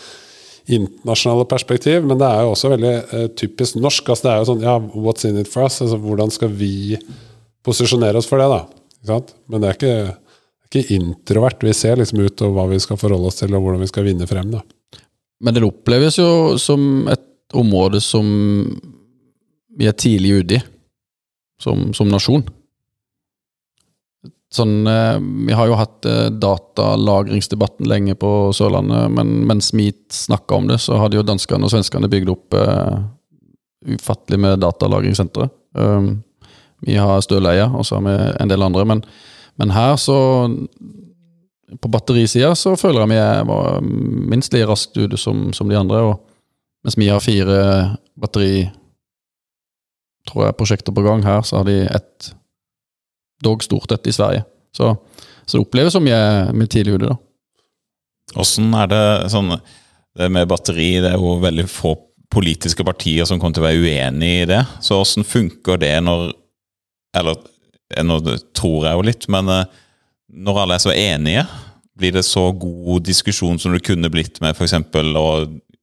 [0.69, 4.11] internasjonale perspektiv, men det er jo også veldig eh, typisk norsk.
[4.13, 5.79] Altså, det er jo sånn ja, what's in it for us?
[5.85, 6.99] Altså, hvordan skal vi
[7.65, 8.91] posisjonere oss for det, da?
[8.99, 9.33] Ikke sant?
[9.49, 11.65] Men det er ikke, er ikke introvert.
[11.65, 14.09] Vi ser liksom ut og hva vi skal forholde oss til, og hvordan vi skal
[14.11, 14.53] vinne frem.
[14.53, 14.61] da.
[15.45, 16.29] Men det oppleves jo
[16.61, 17.25] som et
[17.57, 18.27] område som
[19.79, 20.63] vi er tidlig ute i,
[21.63, 22.45] som, som nasjon.
[24.49, 30.57] Sånn, eh, vi har jo hatt eh, datalagringsdebatten lenge på Sørlandet, men mens vi snakka
[30.57, 32.97] om det, så hadde jo danskene og svenskene bygd opp uh,
[33.85, 35.51] ufattelig med datalagringssentre.
[35.77, 36.23] Um,
[36.81, 38.87] vi har Støleia, og så har vi en del andre.
[38.89, 39.05] Men,
[39.61, 40.17] men her så
[41.83, 43.81] På batterisida så føler jeg vi er
[44.33, 46.01] minst like raskt ute som, som de andre.
[46.01, 46.28] Og
[46.85, 47.59] mens vi har fire
[48.19, 48.69] batteri
[50.29, 52.33] tror jeg, prosjekter på gang her, så har de ett
[53.45, 54.45] dog stort et i Sverige.
[54.77, 54.93] Så,
[55.47, 57.19] så det oppleves som vi er, er tidlig ute, da.
[58.39, 59.55] Åssen er det sånn
[60.19, 61.95] Det med batteri, det er jo veldig få
[62.29, 64.61] politiske partier som kommer til å være uenig i det.
[64.85, 66.33] Så åssen funker det når
[67.17, 67.39] Eller
[68.05, 68.19] nå
[68.53, 69.71] tror jeg jo litt, men eh,
[70.29, 71.47] når alle er så enige,
[71.97, 74.75] blir det så god diskusjon som det kunne blitt med f.eks.
[75.17, 75.31] å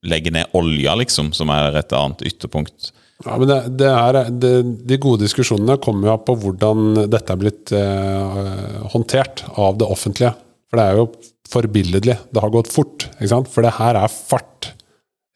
[0.08, 2.92] legge ned olja, liksom, som er et annet ytterpunkt?
[3.24, 4.52] Ja, men det, det er, det,
[4.90, 10.34] De gode diskusjonene kommer jo på hvordan dette er blitt eh, håndtert av det offentlige.
[10.70, 11.08] For det er jo
[11.50, 12.18] forbilledlig.
[12.34, 13.08] Det har gått fort.
[13.16, 13.52] ikke sant?
[13.52, 14.74] For det her er fart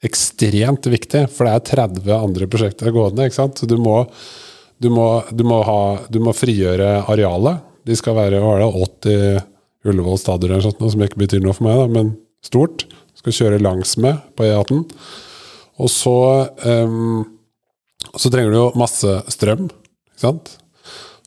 [0.04, 1.26] ekstremt viktig.
[1.32, 3.28] For det er 30 andre prosjekter gående.
[3.28, 3.60] ikke sant?
[3.60, 4.02] Så du må,
[4.80, 5.80] du må, du må, ha,
[6.12, 7.64] du må frigjøre arealet.
[7.88, 9.46] De skal være hva er det, 80
[9.90, 12.10] Ullevål stadion eller noe som ikke betyr noe for meg, da, men
[12.44, 12.84] stort.
[13.20, 14.82] Skal kjøre langs med på E18.
[15.80, 16.16] Og så
[16.64, 17.22] um,
[18.16, 20.54] så trenger du jo masse strøm, ikke sant?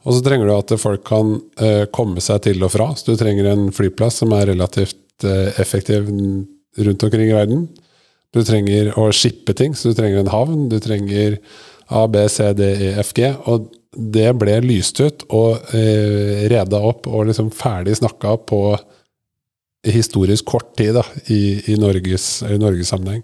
[0.03, 2.89] Og så trenger du at folk kan uh, komme seg til og fra.
[2.97, 4.99] Så du trenger en flyplass som er relativt
[5.61, 6.09] effektiv
[6.83, 7.67] rundt omkring i verden.
[8.33, 10.65] Du trenger å shippe ting, så du trenger en havn.
[10.71, 11.37] Du trenger
[11.87, 13.29] A, B, C, D, E, F, G.
[13.47, 18.65] Og det ble lyst ut og uh, reda opp og liksom ferdig snakka på
[19.83, 23.23] historisk kort tid da, i, i, Norges, i Norges sammenheng.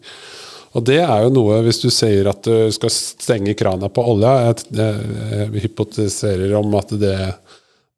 [0.78, 4.36] Og det er jo noe, hvis du sier at du skal stenge krana på olja
[4.44, 7.16] Jeg, jeg, jeg hypotiserer om at det,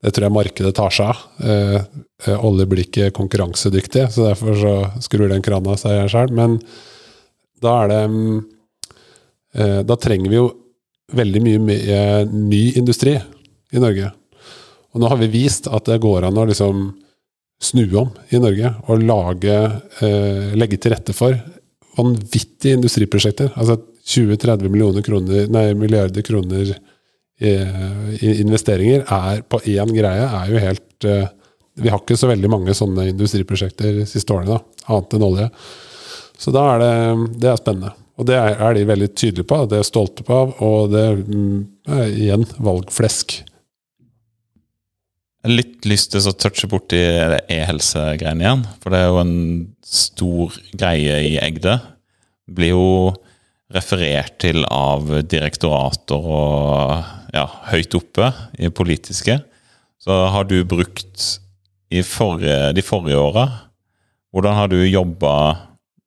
[0.02, 1.26] det tror jeg markedet tar seg av.
[1.44, 1.76] Eh,
[2.30, 6.32] eh olje blir ikke konkurransedyktig, så derfor så skrur den krana seg sjøl.
[6.38, 6.62] Men
[7.62, 8.02] da er det
[9.58, 10.48] eh, Da trenger vi jo
[11.12, 14.14] veldig mye, mye ny industri i Norge.
[14.92, 16.88] Og nå har vi vist at det går an å liksom
[17.62, 19.58] snu om i Norge og lage,
[20.02, 21.36] eh, legge til rette for
[21.98, 23.52] vanvittige industriprosjekter.
[23.56, 26.74] Altså 20-30 millioner kroner, nei, milliarder kroner
[27.42, 27.54] i,
[28.22, 31.30] i investeringer er på én greie er jo helt eh,
[31.82, 35.46] Vi har ikke så veldig mange sånne industriprosjekter de siste årene, da, annet enn olje.
[36.38, 36.96] Så da er det,
[37.42, 37.94] det er spennende.
[38.20, 41.56] Og det er, er de veldig tydelige på, det er stolte på, og det mm,
[41.96, 43.38] er igjen valgflesk.
[45.50, 48.66] Litt lyst til å touche borti e-helse-greiene igjen.
[48.84, 49.38] For det er jo en
[49.82, 51.80] stor greie i Egde.
[52.46, 52.90] Blir jo
[53.74, 58.30] referert til av direktorater og ja, høyt oppe
[58.62, 59.40] i politiske.
[60.02, 61.26] Så har du brukt
[61.92, 63.50] i forrige, de forrige åra
[64.32, 65.34] Hvordan har du jobba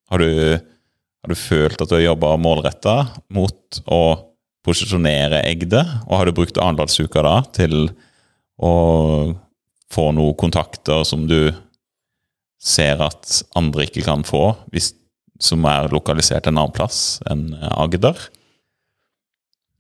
[0.09, 2.95] har, har du, følt at du har jobba målretta
[3.37, 4.01] mot å
[4.65, 5.83] posisjonere Egde?
[6.07, 7.91] Og har du brukt Arendalsuka da til
[8.63, 9.35] og
[9.93, 11.53] få noen kontakter som du
[12.65, 14.93] ser at andre ikke kan få, hvis,
[15.43, 18.17] som er lokalisert en annen plass enn Agder?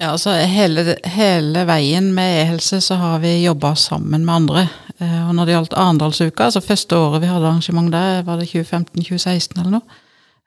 [0.02, 4.64] Ja, altså hele, hele veien med e-helse så har vi jobba sammen med andre.
[4.98, 8.50] Eh, og når det gjaldt Arendalsuka, altså første året vi hadde arrangement der, var det
[8.50, 10.00] 2015-2016 eller noe,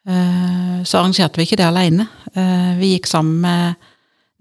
[0.07, 2.09] eh, så arrangerte vi ikke det alene.
[2.35, 3.87] Eh, vi gikk sammen med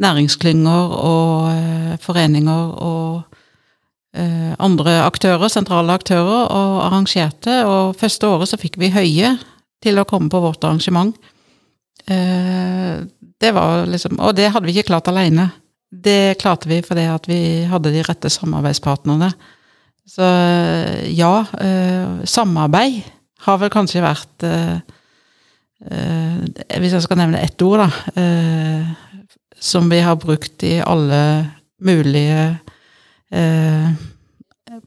[0.02, 3.35] næringsklynger og foreninger og
[4.16, 7.58] andre aktører, sentrale aktører, og arrangerte.
[7.68, 9.34] Og første året så fikk vi Høie
[9.84, 11.14] til å komme på vårt arrangement.
[12.06, 13.02] Eh,
[13.40, 15.50] det var liksom Og det hadde vi ikke klart alene.
[15.90, 19.32] Det klarte vi fordi at vi hadde de rette samarbeidspartnerne.
[20.06, 20.26] Så
[21.10, 23.02] ja, eh, samarbeid
[23.46, 24.46] har vel kanskje vært
[25.76, 27.90] Hvis jeg skal nevne ett ord, da.
[29.60, 31.50] Som vi har brukt i alle
[31.84, 32.56] mulige
[33.30, 33.90] eh,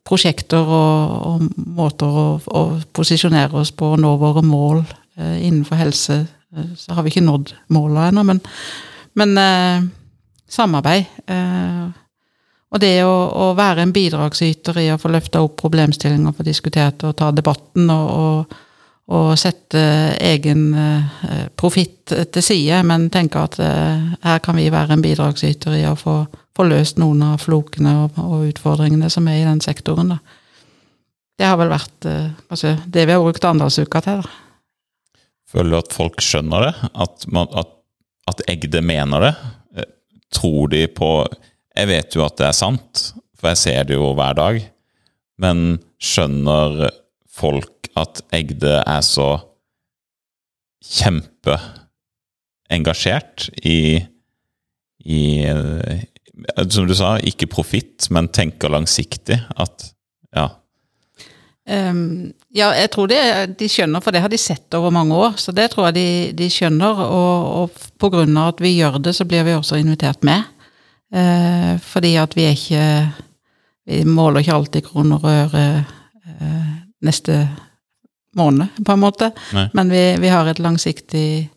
[0.06, 2.64] prosjekter og, og måter å, å,
[2.96, 6.22] posisjonere oss på og nå våre mål eh, innenfor helse.
[6.56, 8.42] Eh, så har vi ikke nådd måla ennå, men,
[9.20, 9.90] men eh,
[10.50, 11.20] samarbeid.
[11.30, 11.84] Eh,
[12.70, 17.06] og det å, å, være en bidragsyter i å få løfta opp problemstillinger, få diskutert
[17.08, 18.60] og ta debatten og, og,
[19.10, 19.82] og sette
[20.22, 20.68] egen
[21.58, 26.20] profitt til side, men tenke at her kan vi være en bidragsyter i å få
[26.60, 30.12] få løst noen av flokene og, og, utfordringene som er i den sektoren.
[30.12, 30.18] Da.
[31.40, 34.20] Det har vel vært eh, altså, det vi har brukt Arendalsuka til.
[34.26, 34.30] Da.
[35.50, 36.74] Føler du at folk skjønner det?
[37.06, 37.24] At,
[37.64, 37.72] at,
[38.30, 39.32] at Egde mener det?
[39.80, 39.88] Eh,
[40.36, 41.10] tror de på
[41.80, 44.60] Jeg vet jo at det er sant, for jeg ser det jo hver dag.
[45.40, 46.90] Men skjønner
[47.40, 49.50] folk at Egde er så
[50.90, 54.04] kjempeengasjert i,
[55.06, 55.46] i,
[56.70, 59.40] som du sa, ikke profitt, men tenker langsiktig.
[59.58, 59.90] At
[60.36, 60.50] ja.
[61.70, 63.22] Um, ja, jeg tror det,
[63.60, 65.38] de skjønner, for det har de sett over mange år.
[65.38, 67.04] Så det tror jeg de, de skjønner.
[67.06, 67.70] Og,
[68.02, 70.48] og av at vi gjør det, så blir vi også invitert med.
[71.14, 72.86] Uh, fordi at vi er ikke
[73.90, 77.48] Vi måler ikke alltid kroner og øre uh, neste
[78.38, 79.32] måned, på en måte.
[79.56, 79.66] Nei.
[79.74, 81.50] Men vi, vi har et langsiktig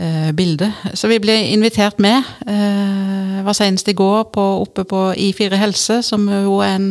[0.00, 0.72] uh, bilde.
[0.94, 2.22] Så vi blir invitert med.
[2.46, 6.90] Eh, var senest i går på, oppe på I4 Helse, som jo er en,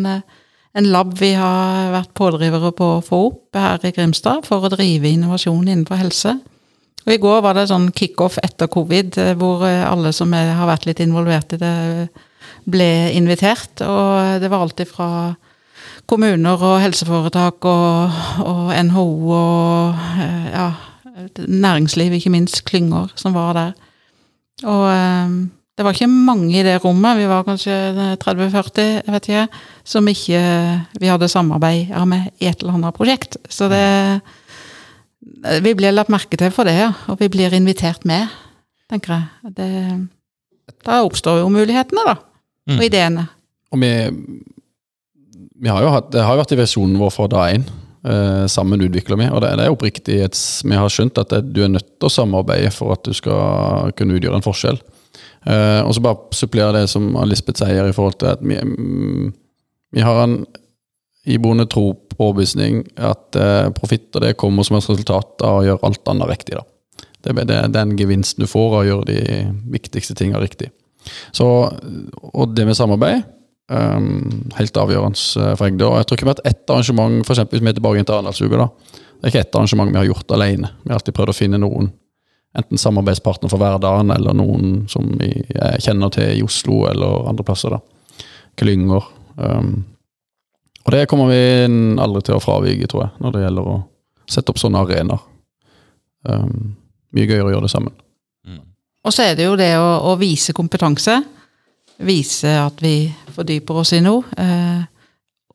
[0.75, 4.73] en lab vi har vært pådrivere på å få opp her i Grimstad for å
[4.73, 6.37] drive innovasjon innenfor helse.
[7.05, 10.55] Og I går var det sånn kickoff etter covid, eh, hvor eh, alle som er,
[10.57, 11.75] har vært litt involvert i det,
[12.65, 13.81] ble invitert.
[13.85, 15.09] Og det var alltid fra
[16.09, 20.69] kommuner og helseforetak og, og NHO og eh, ja,
[21.45, 23.75] næringsliv, ikke minst, klynger, som var der.
[24.65, 25.37] Og eh,
[25.75, 27.75] det var ikke mange i det rommet, vi var kanskje
[28.21, 29.49] 30-40, vet jeg,
[29.83, 30.39] som ikke
[31.01, 33.37] vi hadde samarbeid med i et eller annet prosjekt.
[33.49, 34.21] Så det
[35.61, 36.91] Vi blir lagt merke til for det, ja.
[37.09, 38.29] Og vi blir invitert med,
[38.89, 39.53] tenker jeg.
[39.57, 39.69] Det,
[40.85, 42.15] da oppstår jo mulighetene, da.
[42.69, 42.83] Og mm.
[42.85, 43.25] ideene.
[43.73, 43.89] Og vi,
[45.61, 47.65] vi har jo hatt, det har jo vært i versjonen vår fra dag én
[48.05, 49.27] Eh, sammen utvikler vi.
[49.33, 50.17] Og det, det er oppriktig
[50.69, 53.93] vi har skjønt at det, du er nødt til å samarbeide for at du skal
[53.97, 54.77] kunne utgjøre en forskjell.
[55.45, 59.33] Eh, og så bare supplere det som Lisbeth sier i forhold til at vi, mm,
[59.93, 60.39] vi har en
[61.25, 65.67] iboende tro på overbevisning at eh, profitt og det kommer som et resultat av å
[65.67, 66.57] gjøre alt annet riktig.
[66.57, 66.65] da.
[67.25, 69.21] Det er den gevinsten du får av å gjøre de
[69.73, 70.69] viktigste tingene riktig.
[71.33, 71.45] Så,
[72.33, 73.23] og det med samarbeid
[73.69, 75.89] um, helt avgjørende for Egde.
[75.99, 78.17] Jeg tror ikke vi har hatt ett arrangement for eksempel, hvis vi er tilbake til
[78.17, 78.61] Arendalsuka.
[78.61, 78.67] da.
[79.15, 80.71] Det er ikke ett arrangement vi har gjort alene.
[80.83, 81.91] Vi har alltid prøvd å finne noen,
[82.55, 87.75] enten samarbeidspartner for hverdagen, eller noen som jeg kjenner til i Oslo eller andre plasser.
[87.75, 88.25] da.
[88.59, 89.09] Klynger.
[89.35, 89.83] Um,
[90.85, 91.41] og det kommer vi
[92.01, 93.77] aldri til å fravike, tror jeg, når det gjelder å
[94.29, 95.23] sette opp sånne arenaer.
[96.25, 96.75] Um,
[97.15, 97.95] mye gøyere å gjøre det sammen.
[98.47, 98.61] Mm.
[99.05, 101.19] Og så er det jo det å, å, vise kompetanse.
[102.05, 104.25] Vise at vi fordyper oss i noe.
[104.41, 104.81] Eh,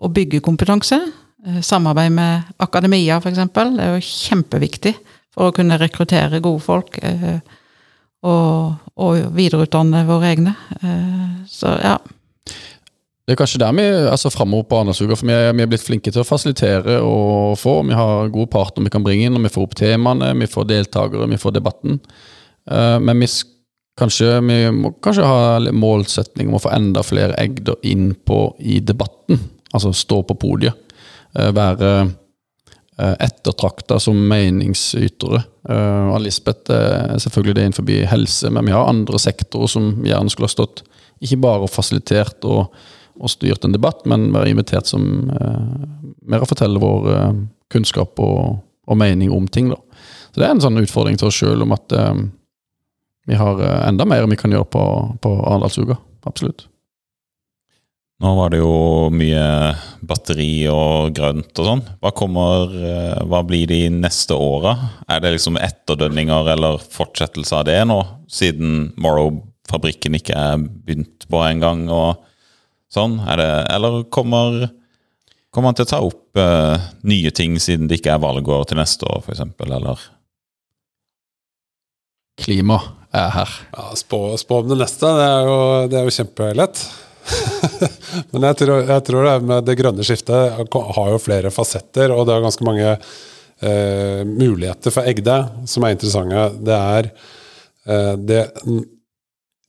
[0.00, 0.96] og bygge kompetanse.
[1.44, 3.42] Eh, samarbeid med akademia, f.eks.
[3.52, 4.94] Det er jo kjempeviktig
[5.34, 6.98] for å kunne rekruttere gode folk.
[7.02, 7.40] Eh,
[8.26, 10.56] og, og, videreutdanne våre egne.
[10.80, 11.98] Eh, så ja.
[13.24, 15.86] Det er kanskje der vi altså framover på Arendalsuka, for vi er, vi er, blitt
[15.86, 17.76] flinke til å fasilitere og få.
[17.86, 20.66] Vi har gode partnere vi kan bringe inn, og vi får opp temaene, vi får
[20.66, 22.00] deltakere, vi får debatten.
[22.66, 23.28] Uh, men vi,
[24.00, 28.80] kanskje, vi må kanskje ha målsetning om å få enda flere egder inn på i
[28.82, 29.38] debatten.
[29.70, 30.90] Altså stå på podiet.
[31.30, 32.08] Være
[33.00, 35.42] ettertrakta som meningsytere.
[36.10, 40.50] Og Lisbeth er selvfølgelig det innenfor helse, men vi har andre sektorer som gjerne skulle
[40.50, 40.82] ha stått
[41.20, 42.68] ikke bare fasilitert og
[43.20, 45.86] og styrt en debatt, men vært invitert som eh,
[46.30, 47.40] mer å fortelle vår eh,
[47.72, 49.70] kunnskap og, og, mening om ting.
[49.72, 49.78] da.
[50.32, 52.22] Så Det er en sånn utfordring til oss sjøl om at eh,
[53.28, 54.84] vi har eh, enda mer vi kan gjøre på,
[55.20, 55.98] på Arendalsuka.
[56.28, 56.66] Absolutt.
[58.20, 59.44] Nå var det jo mye
[60.04, 61.82] batteri og grønt og sånn.
[62.02, 64.74] Hva, kommer, eh, hva blir de neste åra?
[65.08, 67.96] Er det liksom etterdønninger eller fortsettelse av det nå,
[68.28, 71.86] siden Morrow-fabrikken ikke er begynt på engang?
[71.88, 72.26] og
[72.90, 74.64] Sånn, er det, Eller kommer,
[75.54, 78.80] kommer han til å ta opp uh, nye ting siden det ikke er valgår til
[78.82, 80.08] neste år, f.eks., eller?
[82.40, 82.80] Klima
[83.14, 83.54] er her.
[83.76, 85.60] Ja, spå, spå, om det neste, det er jo,
[85.92, 86.82] det er jo kjempelett.
[88.32, 92.26] Men jeg tror, jeg tror, det med det grønne skiftet har jo flere fasetter, og
[92.28, 95.36] det er ganske mange eh, muligheter for Egde
[95.70, 96.46] som er interessante.
[96.66, 98.46] Det er eh, det,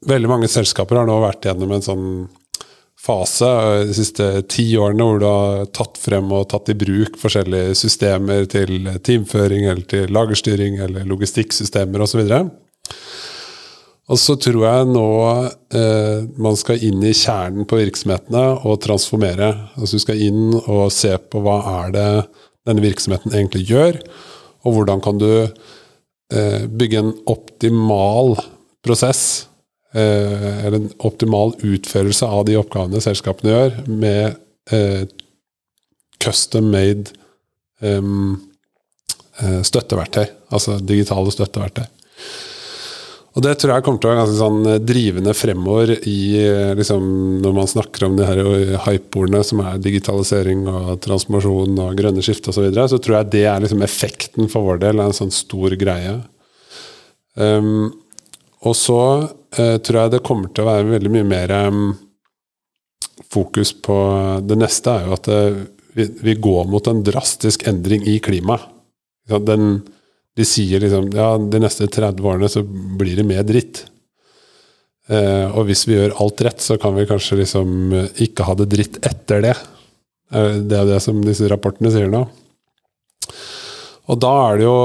[0.01, 2.05] Veldig mange selskaper har nå vært gjennom en sånn
[3.01, 7.19] fase eh, de siste ti årene hvor du har tatt frem og tatt i bruk
[7.21, 12.25] forskjellige systemer til teamføring eller til lagerstyring eller logistikksystemer osv.
[14.11, 15.07] Og så tror jeg nå
[15.77, 19.53] eh, man skal inn i kjernen på virksomhetene og transformere.
[19.77, 22.07] Altså Du skal inn og se på hva er det
[22.67, 23.95] denne virksomheten egentlig gjør,
[24.67, 28.35] og hvordan kan du eh, bygge en optimal
[28.85, 29.47] prosess
[29.95, 34.37] eh, eller en optimal utførelse av de oppgavene selskapene gjør, med
[34.75, 35.07] eh,
[36.21, 37.15] custom made
[37.81, 38.35] um,
[39.41, 40.27] støtteverktøy.
[40.53, 41.87] Altså digitale støtteverktøy.
[43.31, 46.19] Og det tror jeg kommer til å være ganske sånn drivende fremover i,
[46.75, 47.05] liksom,
[47.43, 48.41] når man snakker om de her
[48.83, 52.57] hype-ordene som er digitalisering og transformasjon og grønne skifte osv.
[52.57, 55.31] Så, videre, så tror jeg det er liksom effekten for vår del av en sånn
[55.31, 56.17] stor greie.
[57.39, 57.93] Um,
[58.67, 61.85] og så uh, tror jeg det kommer til å være veldig mye mer um,
[63.31, 63.95] fokus på
[64.43, 65.61] Det neste er jo at det, eh,
[65.95, 68.63] vi, vi, går mot en drastisk endring i klimaet.
[69.43, 69.81] Den,
[70.37, 73.83] de sier liksom ja, de neste 30 årene så blir det mer dritt.
[75.11, 78.69] Eh, og hvis vi gjør alt rett, så kan vi kanskje liksom ikke ha det
[78.71, 79.57] dritt etter det.
[80.31, 82.23] Uh, det er det som disse rapportene sier nå.
[84.11, 84.77] Og da, er det jo,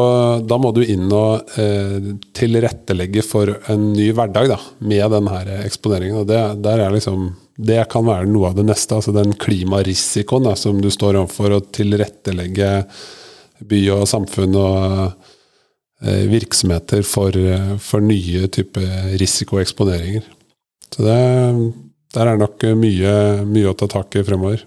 [0.47, 6.21] da må du inn og eh, tilrettelegge for en ny hverdag da, med denne eksponeringen.
[6.21, 6.39] Og det,
[6.71, 8.99] er liksom, det kan være noe av det neste.
[8.99, 12.71] altså Den klimarisikoen da, som du står overfor, å tilrettelegge
[13.67, 15.35] by og samfunn og eh,
[16.05, 17.33] virksomheter for,
[17.81, 20.27] for nye typer risikoeksponeringer.
[20.93, 21.21] Så det,
[22.13, 23.13] der er nok mye,
[23.49, 24.61] mye å ta tak i fremover.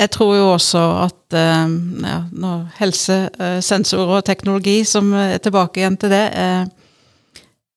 [0.00, 1.72] Jeg tror jo også at eh,
[2.04, 3.16] ja, helse,
[3.64, 6.68] sensorer og teknologi, som er tilbake igjen til det eh,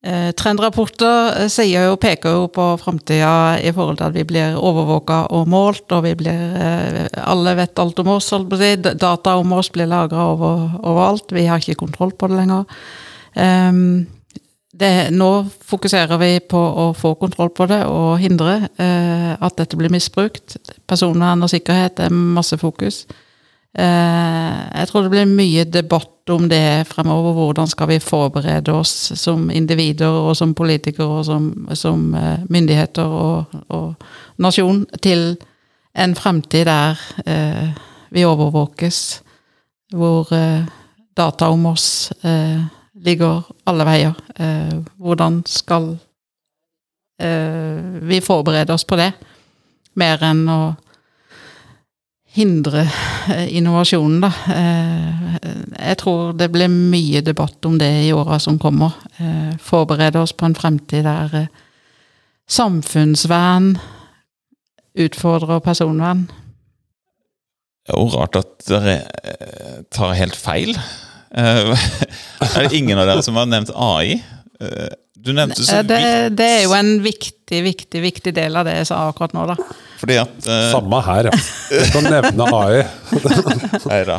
[0.04, 5.48] Trendrapporter sier jo, peker jo på framtida i forhold til at vi blir overvåka og
[5.48, 6.58] målt, og vi blir
[7.24, 8.74] Alle vet alt om oss, å si.
[8.84, 11.32] Data om oss blir lagra over, overalt.
[11.32, 12.68] Vi har ikke kontroll på det lenger.
[13.40, 14.04] Um,
[14.74, 15.30] det, nå
[15.70, 20.58] fokuserer vi på å få kontroll på det og hindre uh, at dette blir misbrukt.
[20.90, 23.04] Personvern og sikkerhet er masse fokus.
[23.74, 27.34] Eh, jeg tror det blir mye debatt om det fremover.
[27.34, 33.04] Hvordan skal vi forberede oss som individer og som politikere og som, som eh, myndigheter
[33.06, 33.96] og, og,
[34.38, 35.34] nasjon til
[35.98, 37.74] en fremtid der eh,
[38.14, 39.22] vi overvåkes,
[39.94, 40.66] hvor eh,
[41.18, 42.62] data om oss eh,
[42.94, 44.26] ligger alle veier.
[44.38, 45.96] Eh, hvordan skal
[47.24, 49.14] vi forberede oss på det?
[49.96, 50.58] Mer enn å
[52.34, 52.88] hindre
[53.30, 54.32] eh, innovasjonen, da.
[54.54, 55.36] Eh,
[55.78, 58.96] jeg tror det blir mye debatt om det i åra som kommer.
[59.18, 61.48] Eh, forberede oss på en fremtid der
[62.50, 63.76] samfunnsvern
[65.00, 66.26] utfordrer personvern.
[67.84, 68.98] Det er jo rart at dere
[69.92, 70.78] tar helt feil.
[71.34, 74.20] Er det ingen av dere som har nevnt AI?
[75.18, 75.98] Du nevnte så Det,
[76.38, 79.58] det er jo en viktig, viktig, viktig del av det jeg sa akkurat nå, da.
[80.04, 80.60] Fordi at uh...
[80.72, 81.42] Samme her, ja.
[81.72, 82.84] Du kan nevne AI.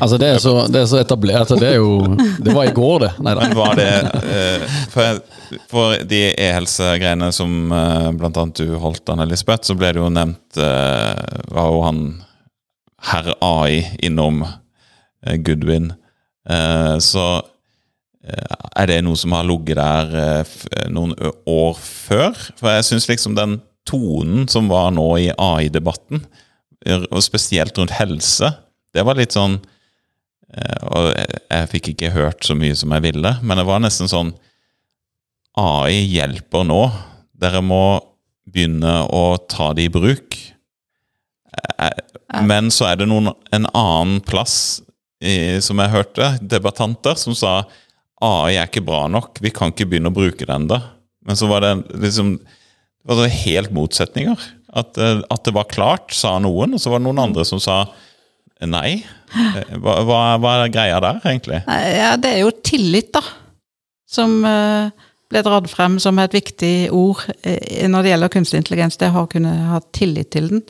[0.01, 1.45] Altså, det er så, det er så etablert.
[1.45, 3.12] Altså, det er jo Det var i går, det.
[3.24, 3.47] Nei da.
[3.47, 3.89] Men var det
[4.35, 5.22] eh, for,
[5.70, 10.12] for de e-helsegreiene som uh, blant annet du holdt, Anne Lisbeth, så ble det jo
[10.12, 12.07] nevnt uh, Var jo han
[13.05, 14.43] herr AI innom
[15.26, 15.93] eh, Goodwin.
[16.49, 17.26] Eh, så
[18.24, 20.57] eh, er det noe som har ligget der eh,
[20.93, 22.32] noen år før?
[22.61, 23.59] For jeg syns liksom den
[23.89, 26.24] tonen som var nå i AI-debatten,
[26.85, 28.51] og spesielt rundt helse,
[28.95, 29.59] det var litt sånn
[30.55, 34.11] Eh, Og jeg, fikk ikke hørt så mye som jeg ville, men det var nesten
[34.11, 34.35] sånn
[35.59, 36.82] AI hjelper nå.
[37.39, 38.01] Dere må
[38.51, 40.39] begynne å ta det i bruk.
[41.78, 42.03] Eh,
[42.43, 44.82] Men så er det noen, en annen plass
[45.22, 47.62] i, som jeg hørte, debattanter, som sa
[48.24, 50.80] AI er ikke bra nok, vi kan ikke begynne å bruke det ennå.
[51.24, 52.39] Men så var det liksom
[53.13, 54.45] det var helt motsetninger.
[54.75, 57.61] At, eh, at det var klart, sa noen, og så var det noen andre som
[57.63, 57.83] sa
[58.65, 59.05] nei.
[59.35, 61.61] Eh, Hva, hva, hva er greia der, egentlig?
[61.69, 63.23] Ja, det er jo tillit, da.
[64.15, 64.91] Som eh,
[65.33, 68.99] ble dratt frem som et viktig ord eh, når det gjelder kunstig intelligens.
[69.01, 70.63] Det å kunne ha tillit til den.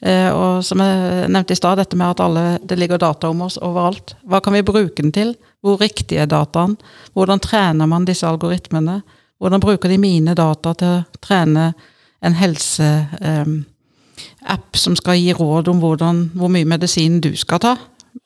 [0.00, 3.44] Eh, og som jeg nevnte i stad, dette med at alle, det ligger data om
[3.46, 4.16] oss overalt.
[4.28, 5.34] Hva kan vi bruke den til?
[5.64, 6.76] Hvor riktig er dataen?
[7.16, 9.00] Hvordan trener man disse algoritmene?
[9.38, 11.72] Hvordan bruker de mine data til å trene
[12.24, 13.64] en helseapp
[14.80, 17.74] som skal gi råd om hvordan, hvor mye medisin du skal ta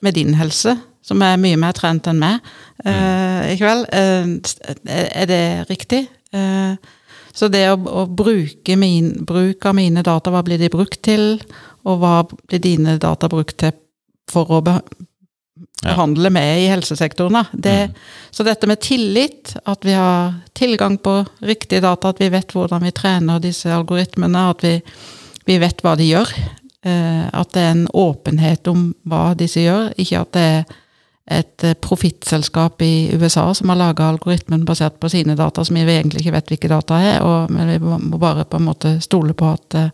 [0.00, 2.38] med din helse, som er mye mer trent enn meg
[2.84, 3.88] eh, i kveld?
[3.90, 4.26] Eh,
[4.86, 6.06] er det riktig?
[6.32, 6.74] Eh,
[7.34, 11.40] så det å, å bruke min, bruk av mine data, hva blir de brukt til?
[11.88, 13.72] Og hva blir dine data brukt til
[14.30, 14.60] for å
[15.82, 15.94] be Ja.
[15.94, 17.32] behandle med i helsesektoren?
[17.32, 17.44] Da?
[17.52, 17.90] Det,
[18.32, 22.82] Så dette med tillit, at vi har tilgang på riktige data, at vi vet hvordan
[22.82, 24.82] vi trener disse algoritmene, at vi,
[25.46, 26.28] vi vet hva de gjør.
[26.84, 30.64] eh, At det er en åpenhet om hva disse gjør, ikke at det er
[31.30, 35.82] et eh, profittselskap i USA som har laga algoritmen basert på sine data, som vi
[35.82, 39.32] egentlig ikke vet hvilke data er, og, men vi må bare på en måte stole
[39.32, 39.90] på at eh,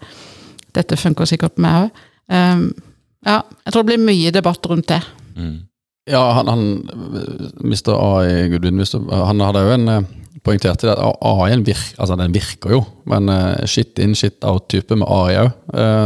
[0.74, 1.90] dette funker sikkert på meg òg.
[3.26, 5.00] ja, jeg tror det blir mye debatt rundt det.
[5.36, 5.66] Mm.
[6.06, 6.62] Ja, han, han
[7.64, 7.94] Mr.
[7.94, 10.04] AI Goodwin Han hadde jo en eh,
[10.46, 14.94] poengterte det at AI-en virker, altså den virker jo, men eh, shit in, shit out-type
[14.94, 15.50] med AI òg.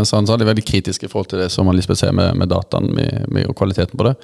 [0.08, 2.32] så han sa de veldig kritiske i forhold til det som man liksom ser med,
[2.40, 4.14] med dataen med, med, og kvaliteten på det.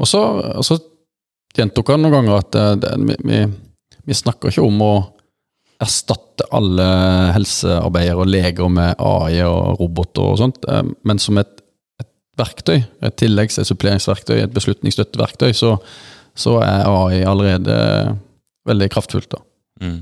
[0.00, 0.22] Og så,
[0.56, 0.78] og så
[1.54, 2.94] gjentok han noen ganger at eh, det,
[3.24, 3.42] vi,
[4.04, 4.94] vi, snakker ikke om å
[5.84, 6.86] erstatte alle
[7.34, 11.53] helsearbeidere og leger med AI og roboter og sånt, eh, men som et
[12.38, 15.76] verktøy, et tilleggs- og suppleringsverktøy, et beslutningsstøtteverktøy, så,
[16.34, 17.76] så er AI allerede
[18.68, 19.36] veldig kraftfullt.
[19.36, 19.42] da.
[19.84, 20.00] Mm.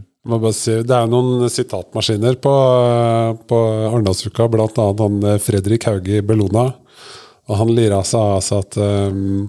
[0.55, 2.53] Si, det er noen sitatmaskiner på,
[3.51, 3.59] på
[3.89, 6.69] Arendalsuka, annet han eh, Fredrik Hauge i Bellona.
[7.51, 9.49] Og han lira seg altså at um,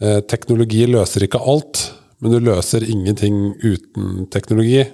[0.00, 1.84] eh, teknologi løser ikke alt,
[2.24, 4.86] men du løser ingenting uten teknologi.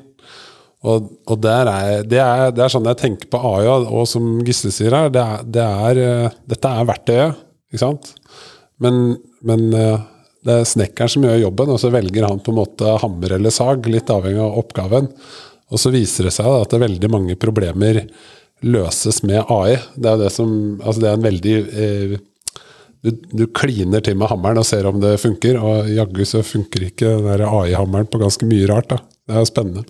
[0.86, 4.70] Og, og er, det, er, det er sånn jeg tenker på AI, og som Gisle
[4.74, 8.12] sier her, det er, det er, eh, dette er verktøyet, ikke sant?
[8.78, 9.16] Men,
[9.46, 10.06] men eh,
[10.46, 13.54] det er snekkeren som gjør jobben, og så velger han på en måte hammer eller
[13.54, 15.10] sag, litt avhengig av oppgaven.
[15.68, 18.04] Og så viser det seg at det er veldig mange problemer
[18.64, 19.76] løses med AI.
[19.98, 22.16] Det er, det som, altså det er en veldig eh,
[23.02, 26.88] du, du kliner til med hammeren og ser om det funker, og jaggu så funker
[26.88, 28.90] ikke den AI-hammeren på ganske mye rart.
[28.90, 29.02] da.
[29.26, 29.86] Det er jo spennende.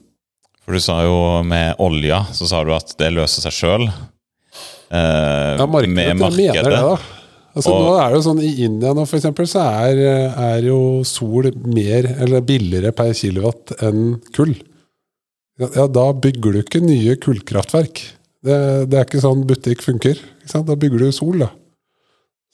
[0.68, 1.14] For du sa jo
[1.48, 3.86] med olja, så sa du at det løser seg sjøl.
[3.88, 6.98] Eh, Ja, markedet med mener det, da.
[7.56, 9.96] Altså, Og- nå er det jo sånn I India nå, for eksempel, så er,
[10.36, 14.52] er jo sol mer, eller billigere per kilowatt enn kull.
[15.58, 18.04] Ja, da bygger du ikke nye kullkraftverk.
[18.44, 18.58] Det,
[18.90, 20.20] det er ikke sånn butikk funker.
[20.52, 21.48] Da bygger du sol, da.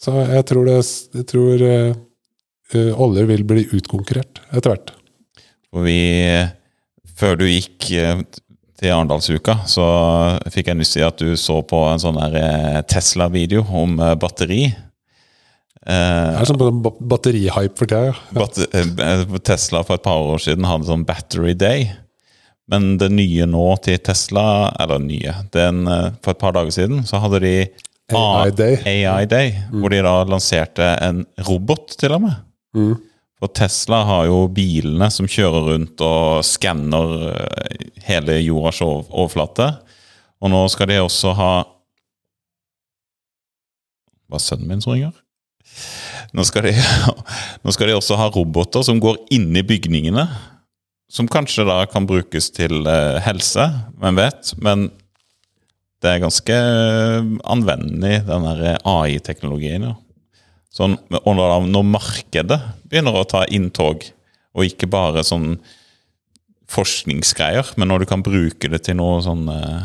[0.01, 0.79] Så jeg tror, det,
[1.19, 4.95] jeg tror eh, olje vil bli utkonkurrert etter hvert.
[5.75, 5.99] Og vi,
[7.19, 8.23] før du gikk eh,
[8.81, 9.85] til Arendalsuka, så
[10.51, 14.65] fikk jeg nyss i at du så på en sånn eh, Tesla-video om eh, batteri.
[15.85, 15.93] Det
[16.41, 18.15] er sånn ba- ba- batterihype for tida.
[18.33, 19.37] Ja.
[19.45, 21.91] Tesla for et par år siden hadde sånn Battery Day.
[22.73, 25.83] Men det nye nå til Tesla, eller nye, den,
[26.25, 27.53] for et par dager siden, så hadde de
[28.17, 28.79] AI Day.
[28.89, 32.39] AI Day hvor de da lanserte en robot, til og med.
[32.81, 32.95] Mm.
[33.45, 39.67] For Tesla har jo bilene som kjører rundt og skanner eh, hele jordas overflate.
[40.41, 41.51] Og nå skal de også ha
[44.33, 45.13] Var sønnen min som ringer?
[46.33, 46.73] Nå skal, de,
[47.63, 50.25] nå skal de også ha roboter som går inn i bygningene.
[51.13, 53.69] Som kanskje da kan brukes til eh, helse,
[54.01, 54.55] hvem vet.
[54.65, 54.89] Men
[56.01, 58.49] det er ganske eh, anvendelig, den
[58.81, 59.85] AI-teknologien.
[59.91, 59.95] ja.
[60.75, 62.59] Sånn, når, markedet
[62.91, 64.03] begynner å ta inntog,
[64.55, 65.55] og ikke bare sånn
[66.71, 69.85] forskningsgreier, men når du kan bruke det til noe sånn eh,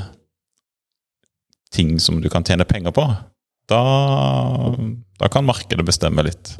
[1.76, 3.06] ting som du kan tjene penger på,
[3.70, 3.82] da,
[5.22, 6.56] da kan markedet bestemme litt.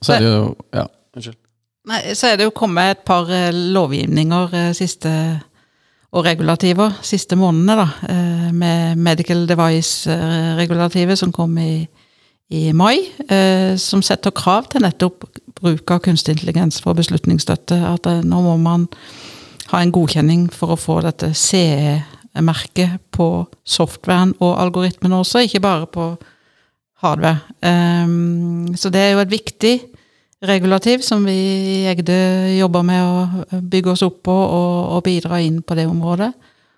[0.00, 1.42] Så er det jo Ja, unnskyld.
[1.86, 5.12] Nei, så er det jo kommet et par eh, lovgivninger eh, siste,
[6.16, 8.16] og regulativer siste månedene, da.
[8.56, 11.84] Med medical device-regulativet som kom i,
[12.48, 13.12] i mai.
[13.28, 15.24] eh, Som setter krav til nettopp
[15.60, 17.78] bruk av kunstig intelligens for beslutningsstøtte.
[17.94, 18.88] At eh, nå må man
[19.72, 25.86] ha en godkjenning for å få dette CE-merket på softwaren og algoritmene også, ikke bare
[25.90, 26.16] på
[27.02, 27.40] hardware.
[27.60, 29.74] Um, så det er jo et viktig
[30.46, 32.16] regulativ som vi i Egde
[32.56, 36.30] jobber med å bygge oss opp på og, og bidra inn på det området.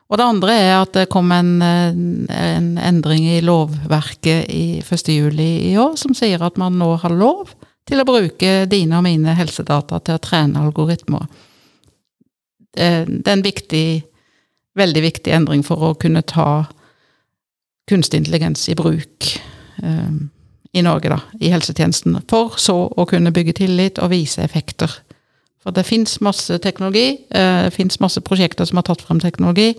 [0.09, 5.11] Og det andre er at det kom en, en endring i lovverket i 1.
[5.13, 7.53] juli i år som sier at man nå har lov
[7.89, 11.29] til å bruke dine og mine helsedata til å trene algoritmer.
[12.73, 13.87] Det det er en viktig,
[14.79, 16.65] veldig viktig endring for å kunne ta
[17.89, 19.29] kunstig intelligens i bruk
[19.83, 20.17] eh,
[20.77, 24.93] i Norge, da, i helsetjenesten, for så å kunne bygge tillit og vise effekter.
[25.65, 29.73] For det fins masse teknologi, eh, det fins masse prosjekter som har tatt frem teknologi,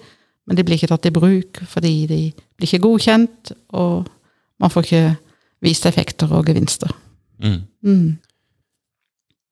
[0.49, 2.21] men de blir ikke tatt i bruk fordi de
[2.57, 4.09] blir ikke godkjent, og
[4.59, 5.03] man får ikke
[5.63, 6.89] vist effekter og gevinster.
[7.37, 7.61] Mm.
[7.85, 8.09] Mm.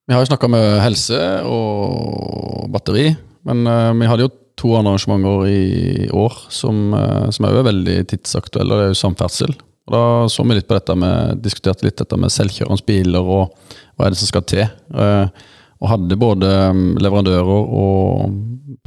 [0.07, 3.11] Vi har jo snakka med helse og batteri,
[3.47, 7.65] men eh, vi hadde jo to andre arrangementer i år som, uh, som er jo
[7.67, 9.53] veldig tidsaktuelle, og det er jo samferdsel.
[9.87, 10.01] Og Da
[10.33, 13.53] så vi litt på dette med, diskuterte litt dette med selvkjørende biler og
[13.95, 14.65] hva er det som skal til.
[14.65, 15.45] Eh,
[15.77, 18.33] og hadde både mm, leverandører og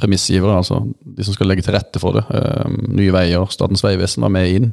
[0.00, 2.24] premissgivere, altså de som skal legge til rette for det.
[2.34, 4.72] eh, Nye Veier, Statens vegvesen var med inn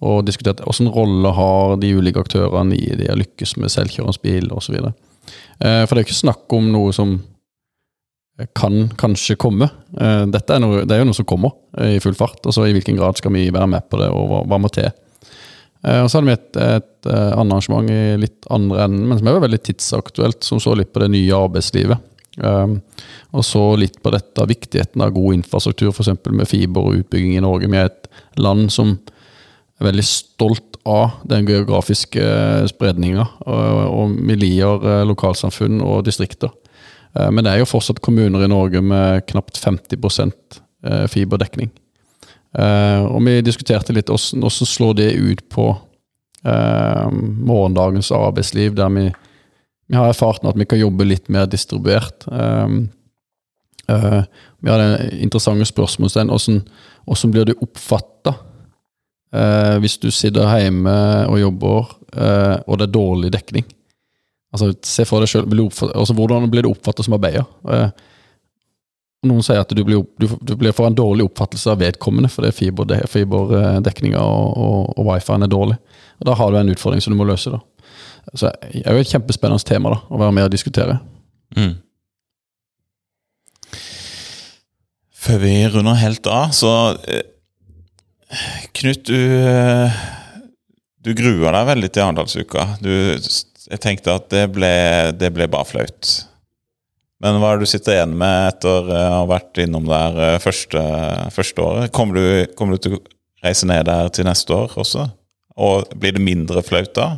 [0.00, 4.48] og diskuterte hvilken rolle har de ulike aktørene i det å lykkes med selvkjørende bil
[4.56, 4.78] osv.
[4.80, 7.18] Eh, For det er jo ikke snakk om noe som
[8.56, 9.68] kan kanskje komme.
[10.00, 11.52] Eh, Dette er, noe, det er jo noe som kommer
[11.84, 12.40] i full fart.
[12.46, 14.72] og så I hvilken grad skal vi være med på det, og hva, hva må
[14.72, 14.88] til?
[15.80, 19.38] Og Så hadde vi et, et annet arrangement i litt andre enden, men som er
[19.40, 22.02] veldig tidsaktuelt, som så litt på det nye arbeidslivet.
[22.40, 22.78] Um,
[23.36, 26.12] og så litt på dette viktigheten av god infrastruktur, f.eks.
[26.32, 27.68] med fiber og utbygging i Norge.
[27.70, 28.10] Vi er et
[28.40, 28.96] land som
[29.80, 32.22] er veldig stolt av den geografiske
[32.70, 36.52] spredninga, og, vi liker eh, lokalsamfunn og distrikter.
[37.16, 40.32] Eh, Men det er jo fortsatt kommuner i Norge med knapt 50
[40.84, 41.70] eh, fiberdekning.
[42.56, 45.68] Eh, Og vi diskuterte litt hvordan, hvordan slår det ut på
[46.44, 49.10] eh, morgendagens arbeidsliv, der vi,
[49.90, 52.22] vi har erfart nå at vi kan jobbe litt mer distribuert.
[52.30, 52.84] Um,
[53.90, 54.22] uh,
[54.62, 56.60] vi hadde interessante til Hvordan,
[57.04, 58.36] hvordan blir du oppfatta
[59.34, 60.94] uh, hvis du sitter hjemme
[61.26, 63.66] og jobber, uh, og det er dårlig dekning?
[64.54, 65.50] Altså, se for deg selv,
[65.94, 67.46] altså, Hvordan blir du oppfattet som arbeider?
[67.70, 67.90] Eh,
[69.30, 72.50] noen sier at du blir, du, du blir får en dårlig oppfattelse av vedkommende fordi
[72.56, 75.76] fiber, fiberdekninga og, og, og wifi-en er dårlig.
[76.18, 77.52] Og Da har du en utfordring som du må løse.
[77.52, 77.60] da.
[78.34, 80.98] Så Det er jo et kjempespennende tema da, å være med og diskutere.
[81.56, 81.76] Mm.
[85.20, 86.72] Før vi runder helt av, så
[87.10, 87.26] eh,
[88.78, 90.00] Knut, du, eh,
[91.02, 92.66] du grua deg veldig til Arendalsuka.
[92.80, 94.70] Jeg tenkte at det ble,
[95.18, 96.12] det ble bare flaut.
[97.20, 100.20] Men hva er det du sitter igjen med etter eh, å ha vært innom der
[100.24, 100.84] eh, første,
[101.34, 101.92] første året?
[101.96, 103.02] Kommer du, kommer du til å
[103.44, 105.04] reise ned der til neste år også?
[105.60, 107.10] Og blir det mindre flaut da?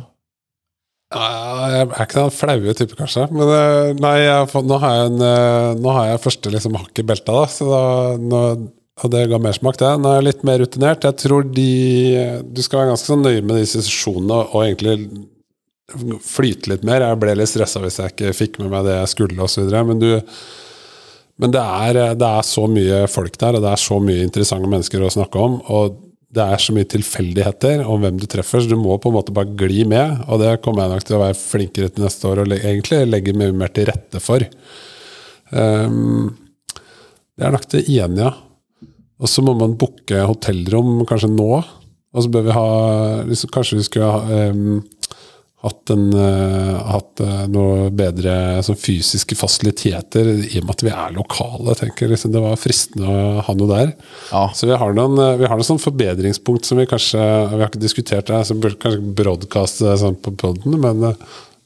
[1.13, 3.25] Jeg er ikke den flaue type, kanskje.
[3.31, 4.15] Men eh, nei,
[4.51, 7.43] fått- nå, har jeg en, eh, nå har jeg første liksom, hakk i belta, da.
[7.51, 7.83] Så da
[8.21, 8.41] nå,
[9.03, 9.91] og det ga mersmak, det.
[10.01, 11.05] Nå er jeg litt mer rutinert.
[11.07, 11.69] Jeg tror de
[12.53, 15.27] Du skal være ganske sånn nøye med disse sesjonene og, og egentlig
[16.23, 17.01] flyte litt mer.
[17.05, 19.65] Jeg ble litt stressa hvis jeg ikke fikk med meg det jeg skulle, osv.
[19.89, 20.11] Men, du,
[21.41, 24.69] men det, er, det er så mye folk der, og det er så mye interessante
[24.71, 25.59] mennesker å snakke om.
[25.73, 25.97] Og
[26.33, 29.35] det er så mye tilfeldigheter om hvem du treffer, så du må på en måte
[29.35, 30.23] bare gli med.
[30.27, 33.35] Og det kommer jeg nok til å være flinkere til neste år og egentlig legge
[33.37, 34.45] mye mer til rette for.
[35.53, 36.33] Um,
[37.37, 38.33] det er nok det ene, ja.
[39.23, 41.51] Og så må man booke hotellrom kanskje nå.
[42.13, 42.67] Og så bør vi ha
[43.25, 44.81] liksom, Kanskje vi skulle ha ehm,
[45.63, 48.33] hatt, en, eh, hatt eh, noe bedre
[48.65, 51.75] sånn fysiske fasiliteter, i og med at vi er lokale.
[51.79, 53.93] tenker jeg liksom, Det var fristende å ha noe der.
[54.33, 54.49] Ja.
[54.55, 57.69] Så vi har noen, eh, vi har noen sånn forbedringspunkt som vi kanskje Vi har
[57.69, 61.15] ikke diskutert det, så burde kanskje broadcaste sånn på poden, men,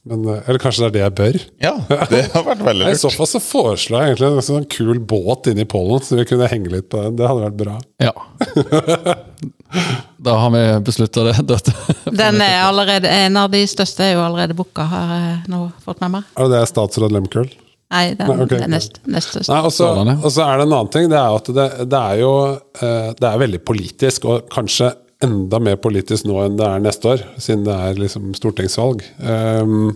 [0.06, 1.40] men Eller kanskje det er det jeg bør?
[1.64, 1.74] Ja,
[2.12, 5.50] det har vært veldig I så fall så foreslår jeg egentlig en sånn kul båt
[5.50, 7.18] inne i Pollen, så vi kunne henge litt på den.
[7.18, 7.80] Det hadde vært bra.
[8.04, 8.14] Ja.
[10.28, 11.38] Da har vi beslutta det.
[11.54, 11.74] Dette.
[12.12, 16.04] Den er allerede, En av de største er jo allerede booka, har jeg nå fått
[16.04, 16.36] med meg.
[16.36, 17.48] Er det statsråd Lemkøl?
[17.88, 18.56] Nei, den Nei, ok.
[18.58, 19.54] er nest, nest største.
[19.54, 21.08] Nei, og så og så er det en annen ting.
[21.14, 24.92] Det er at det, det er jo eh, Det er veldig politisk, og kanskje
[25.24, 29.02] enda mer politisk nå enn det er neste år, siden det er liksom stortingsvalg.
[29.24, 29.88] Ehm,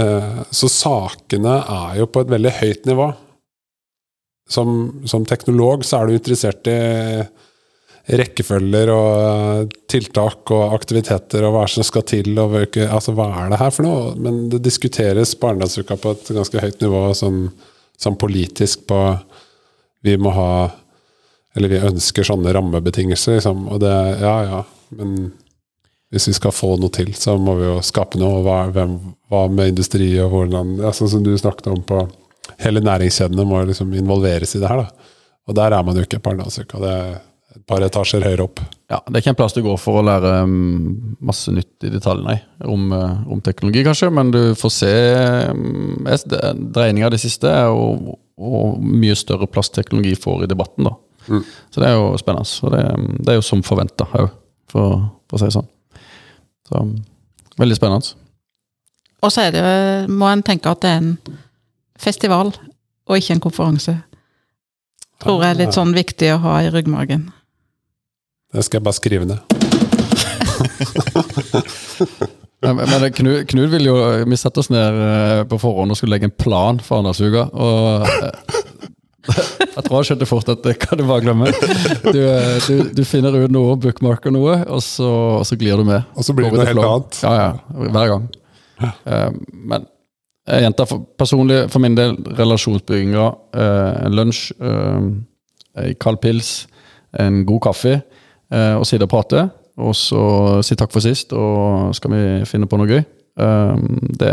[0.00, 3.12] eh, så sakene er jo på et veldig høyt nivå.
[4.50, 6.80] Som, som teknolog så er du interessert i
[8.04, 13.30] rekkefølger og eh, tiltak og aktiviteter og hva som skal til, og hvilke, altså hva
[13.40, 14.10] er det her for noe?
[14.20, 17.46] Men det diskuteres på på et ganske høyt nivå, sånn,
[17.96, 19.00] sånn politisk på
[20.04, 20.70] Vi må ha
[21.56, 23.68] Eller vi ønsker sånne rammebetingelser, liksom.
[23.68, 25.32] Og det Ja, ja, men
[26.10, 28.42] hvis vi skal få noe til, så må vi jo skape noe.
[28.42, 28.98] Hva, hvem,
[29.30, 32.04] hva med industri, og hvordan ja, Sånn som du snakket om på
[32.60, 35.10] Hele næringskjedene må liksom involveres i det her, da.
[35.48, 36.78] Og der er man jo ikke på Arendalsuka.
[37.54, 38.58] Det et par etasjer høyere opp.
[38.90, 41.90] Ja, Det er ikke en plass du går for å lære um, masse nytt i
[41.92, 42.34] detalj, nei.
[42.66, 44.90] Om, uh, om teknologi, kanskje, men du får se
[45.54, 46.08] um,
[46.74, 50.96] Dreininga av det siste er jo og mye større plass teknologi får i debatten, da.
[51.70, 52.50] Så det er jo spennende.
[52.66, 54.34] Og det, um, det er jo som forventa òg,
[54.74, 55.70] for, for å si det sånn.
[56.66, 56.82] Så
[57.62, 58.18] veldig spennende.
[59.22, 59.64] Og så er det,
[60.10, 61.14] må en tenke at det er en
[62.02, 62.50] festival,
[63.06, 63.94] og ikke en konferanse.
[65.22, 67.28] Tror jeg er litt sånn viktig å ha i ryggmargen.
[68.54, 69.38] Det skal jeg bare skrive ned.
[72.64, 73.94] Men, Knud, Knut, Knut vil jo
[74.30, 77.42] Vi setter oss ned eh, på forhånd og skulle legge en plan for Arendalsuka.
[77.52, 78.30] Og eh,
[79.74, 81.50] jeg tror jeg skjønte fort at det kan du bare glemme.
[82.06, 85.84] Du, eh, du, du finner ut noe, bookmarker noe, og så, og så glir du
[85.88, 86.06] med.
[86.16, 87.20] Og så blir det noe helt annet.
[87.24, 87.90] Ja, ja.
[87.98, 88.30] Hver gang.
[88.84, 89.30] Eh,
[89.74, 89.88] men
[90.44, 93.28] jeg gjentar personlig for min del relasjonsbygginga.
[93.56, 95.12] eh, en lunsj, en
[96.00, 96.50] kald pils,
[97.20, 97.94] en god kaffe,
[98.54, 99.48] eh, og sitte og prate.
[99.82, 100.22] Og så
[100.62, 103.02] si takk for sist, og skal vi finne på noe gøy.
[103.34, 104.30] Um, det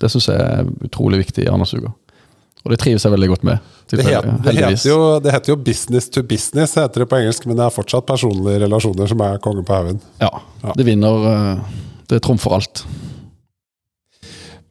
[0.00, 1.88] det syns jeg er utrolig viktig i Arnasuga.
[2.66, 3.72] Og det trives jeg veldig godt med.
[3.86, 7.46] Det, het, det, heter jo, det heter jo business to business, heter det på engelsk,
[7.46, 10.00] men det er fortsatt personlige relasjoner som er kongen på haugen.
[10.20, 10.32] Ja,
[10.64, 10.74] Ja.
[10.74, 11.60] det vinner eh,
[12.10, 12.84] Det trumfer alt.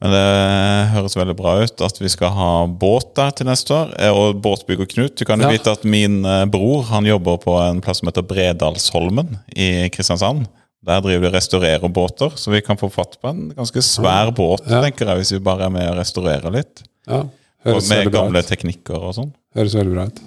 [0.05, 3.93] Men det høres veldig bra ut at vi skal ha båt der til neste år.
[3.97, 5.55] Eh, Og båtbygger Knut, du kan jo Ja.
[5.55, 10.45] vite at min eh, bror han jobber på en plass som heter Bredalsholmen i Kristiansand.
[10.85, 14.29] Der driver de og restaurerer båter, så vi kan få fatt på en ganske svær
[14.37, 14.83] båt Ja.
[14.83, 16.83] tenker jeg, hvis vi bare er med og restaurerer litt.
[17.07, 17.31] Ja, Og
[17.65, 18.45] høres med veldig bra gamle ut.
[18.51, 19.33] teknikker og sånn.
[19.55, 20.19] Høres veldig bra ut.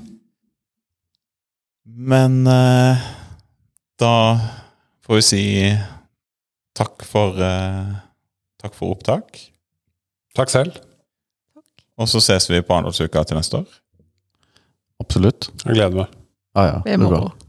[1.87, 2.99] Men eh,
[3.99, 4.14] da
[5.07, 5.45] får vi si
[6.74, 7.95] takk for eh,
[8.59, 9.37] Takk for opptak.
[10.39, 10.78] Takk selv.
[11.99, 13.78] Og så ses vi på Arendalsuka til neste år.
[15.03, 15.51] Absolutt.
[15.64, 16.16] Jeg gleder meg.
[16.55, 16.78] Ah, ja.
[16.84, 17.20] Det er det blir bra.
[17.26, 17.47] moro.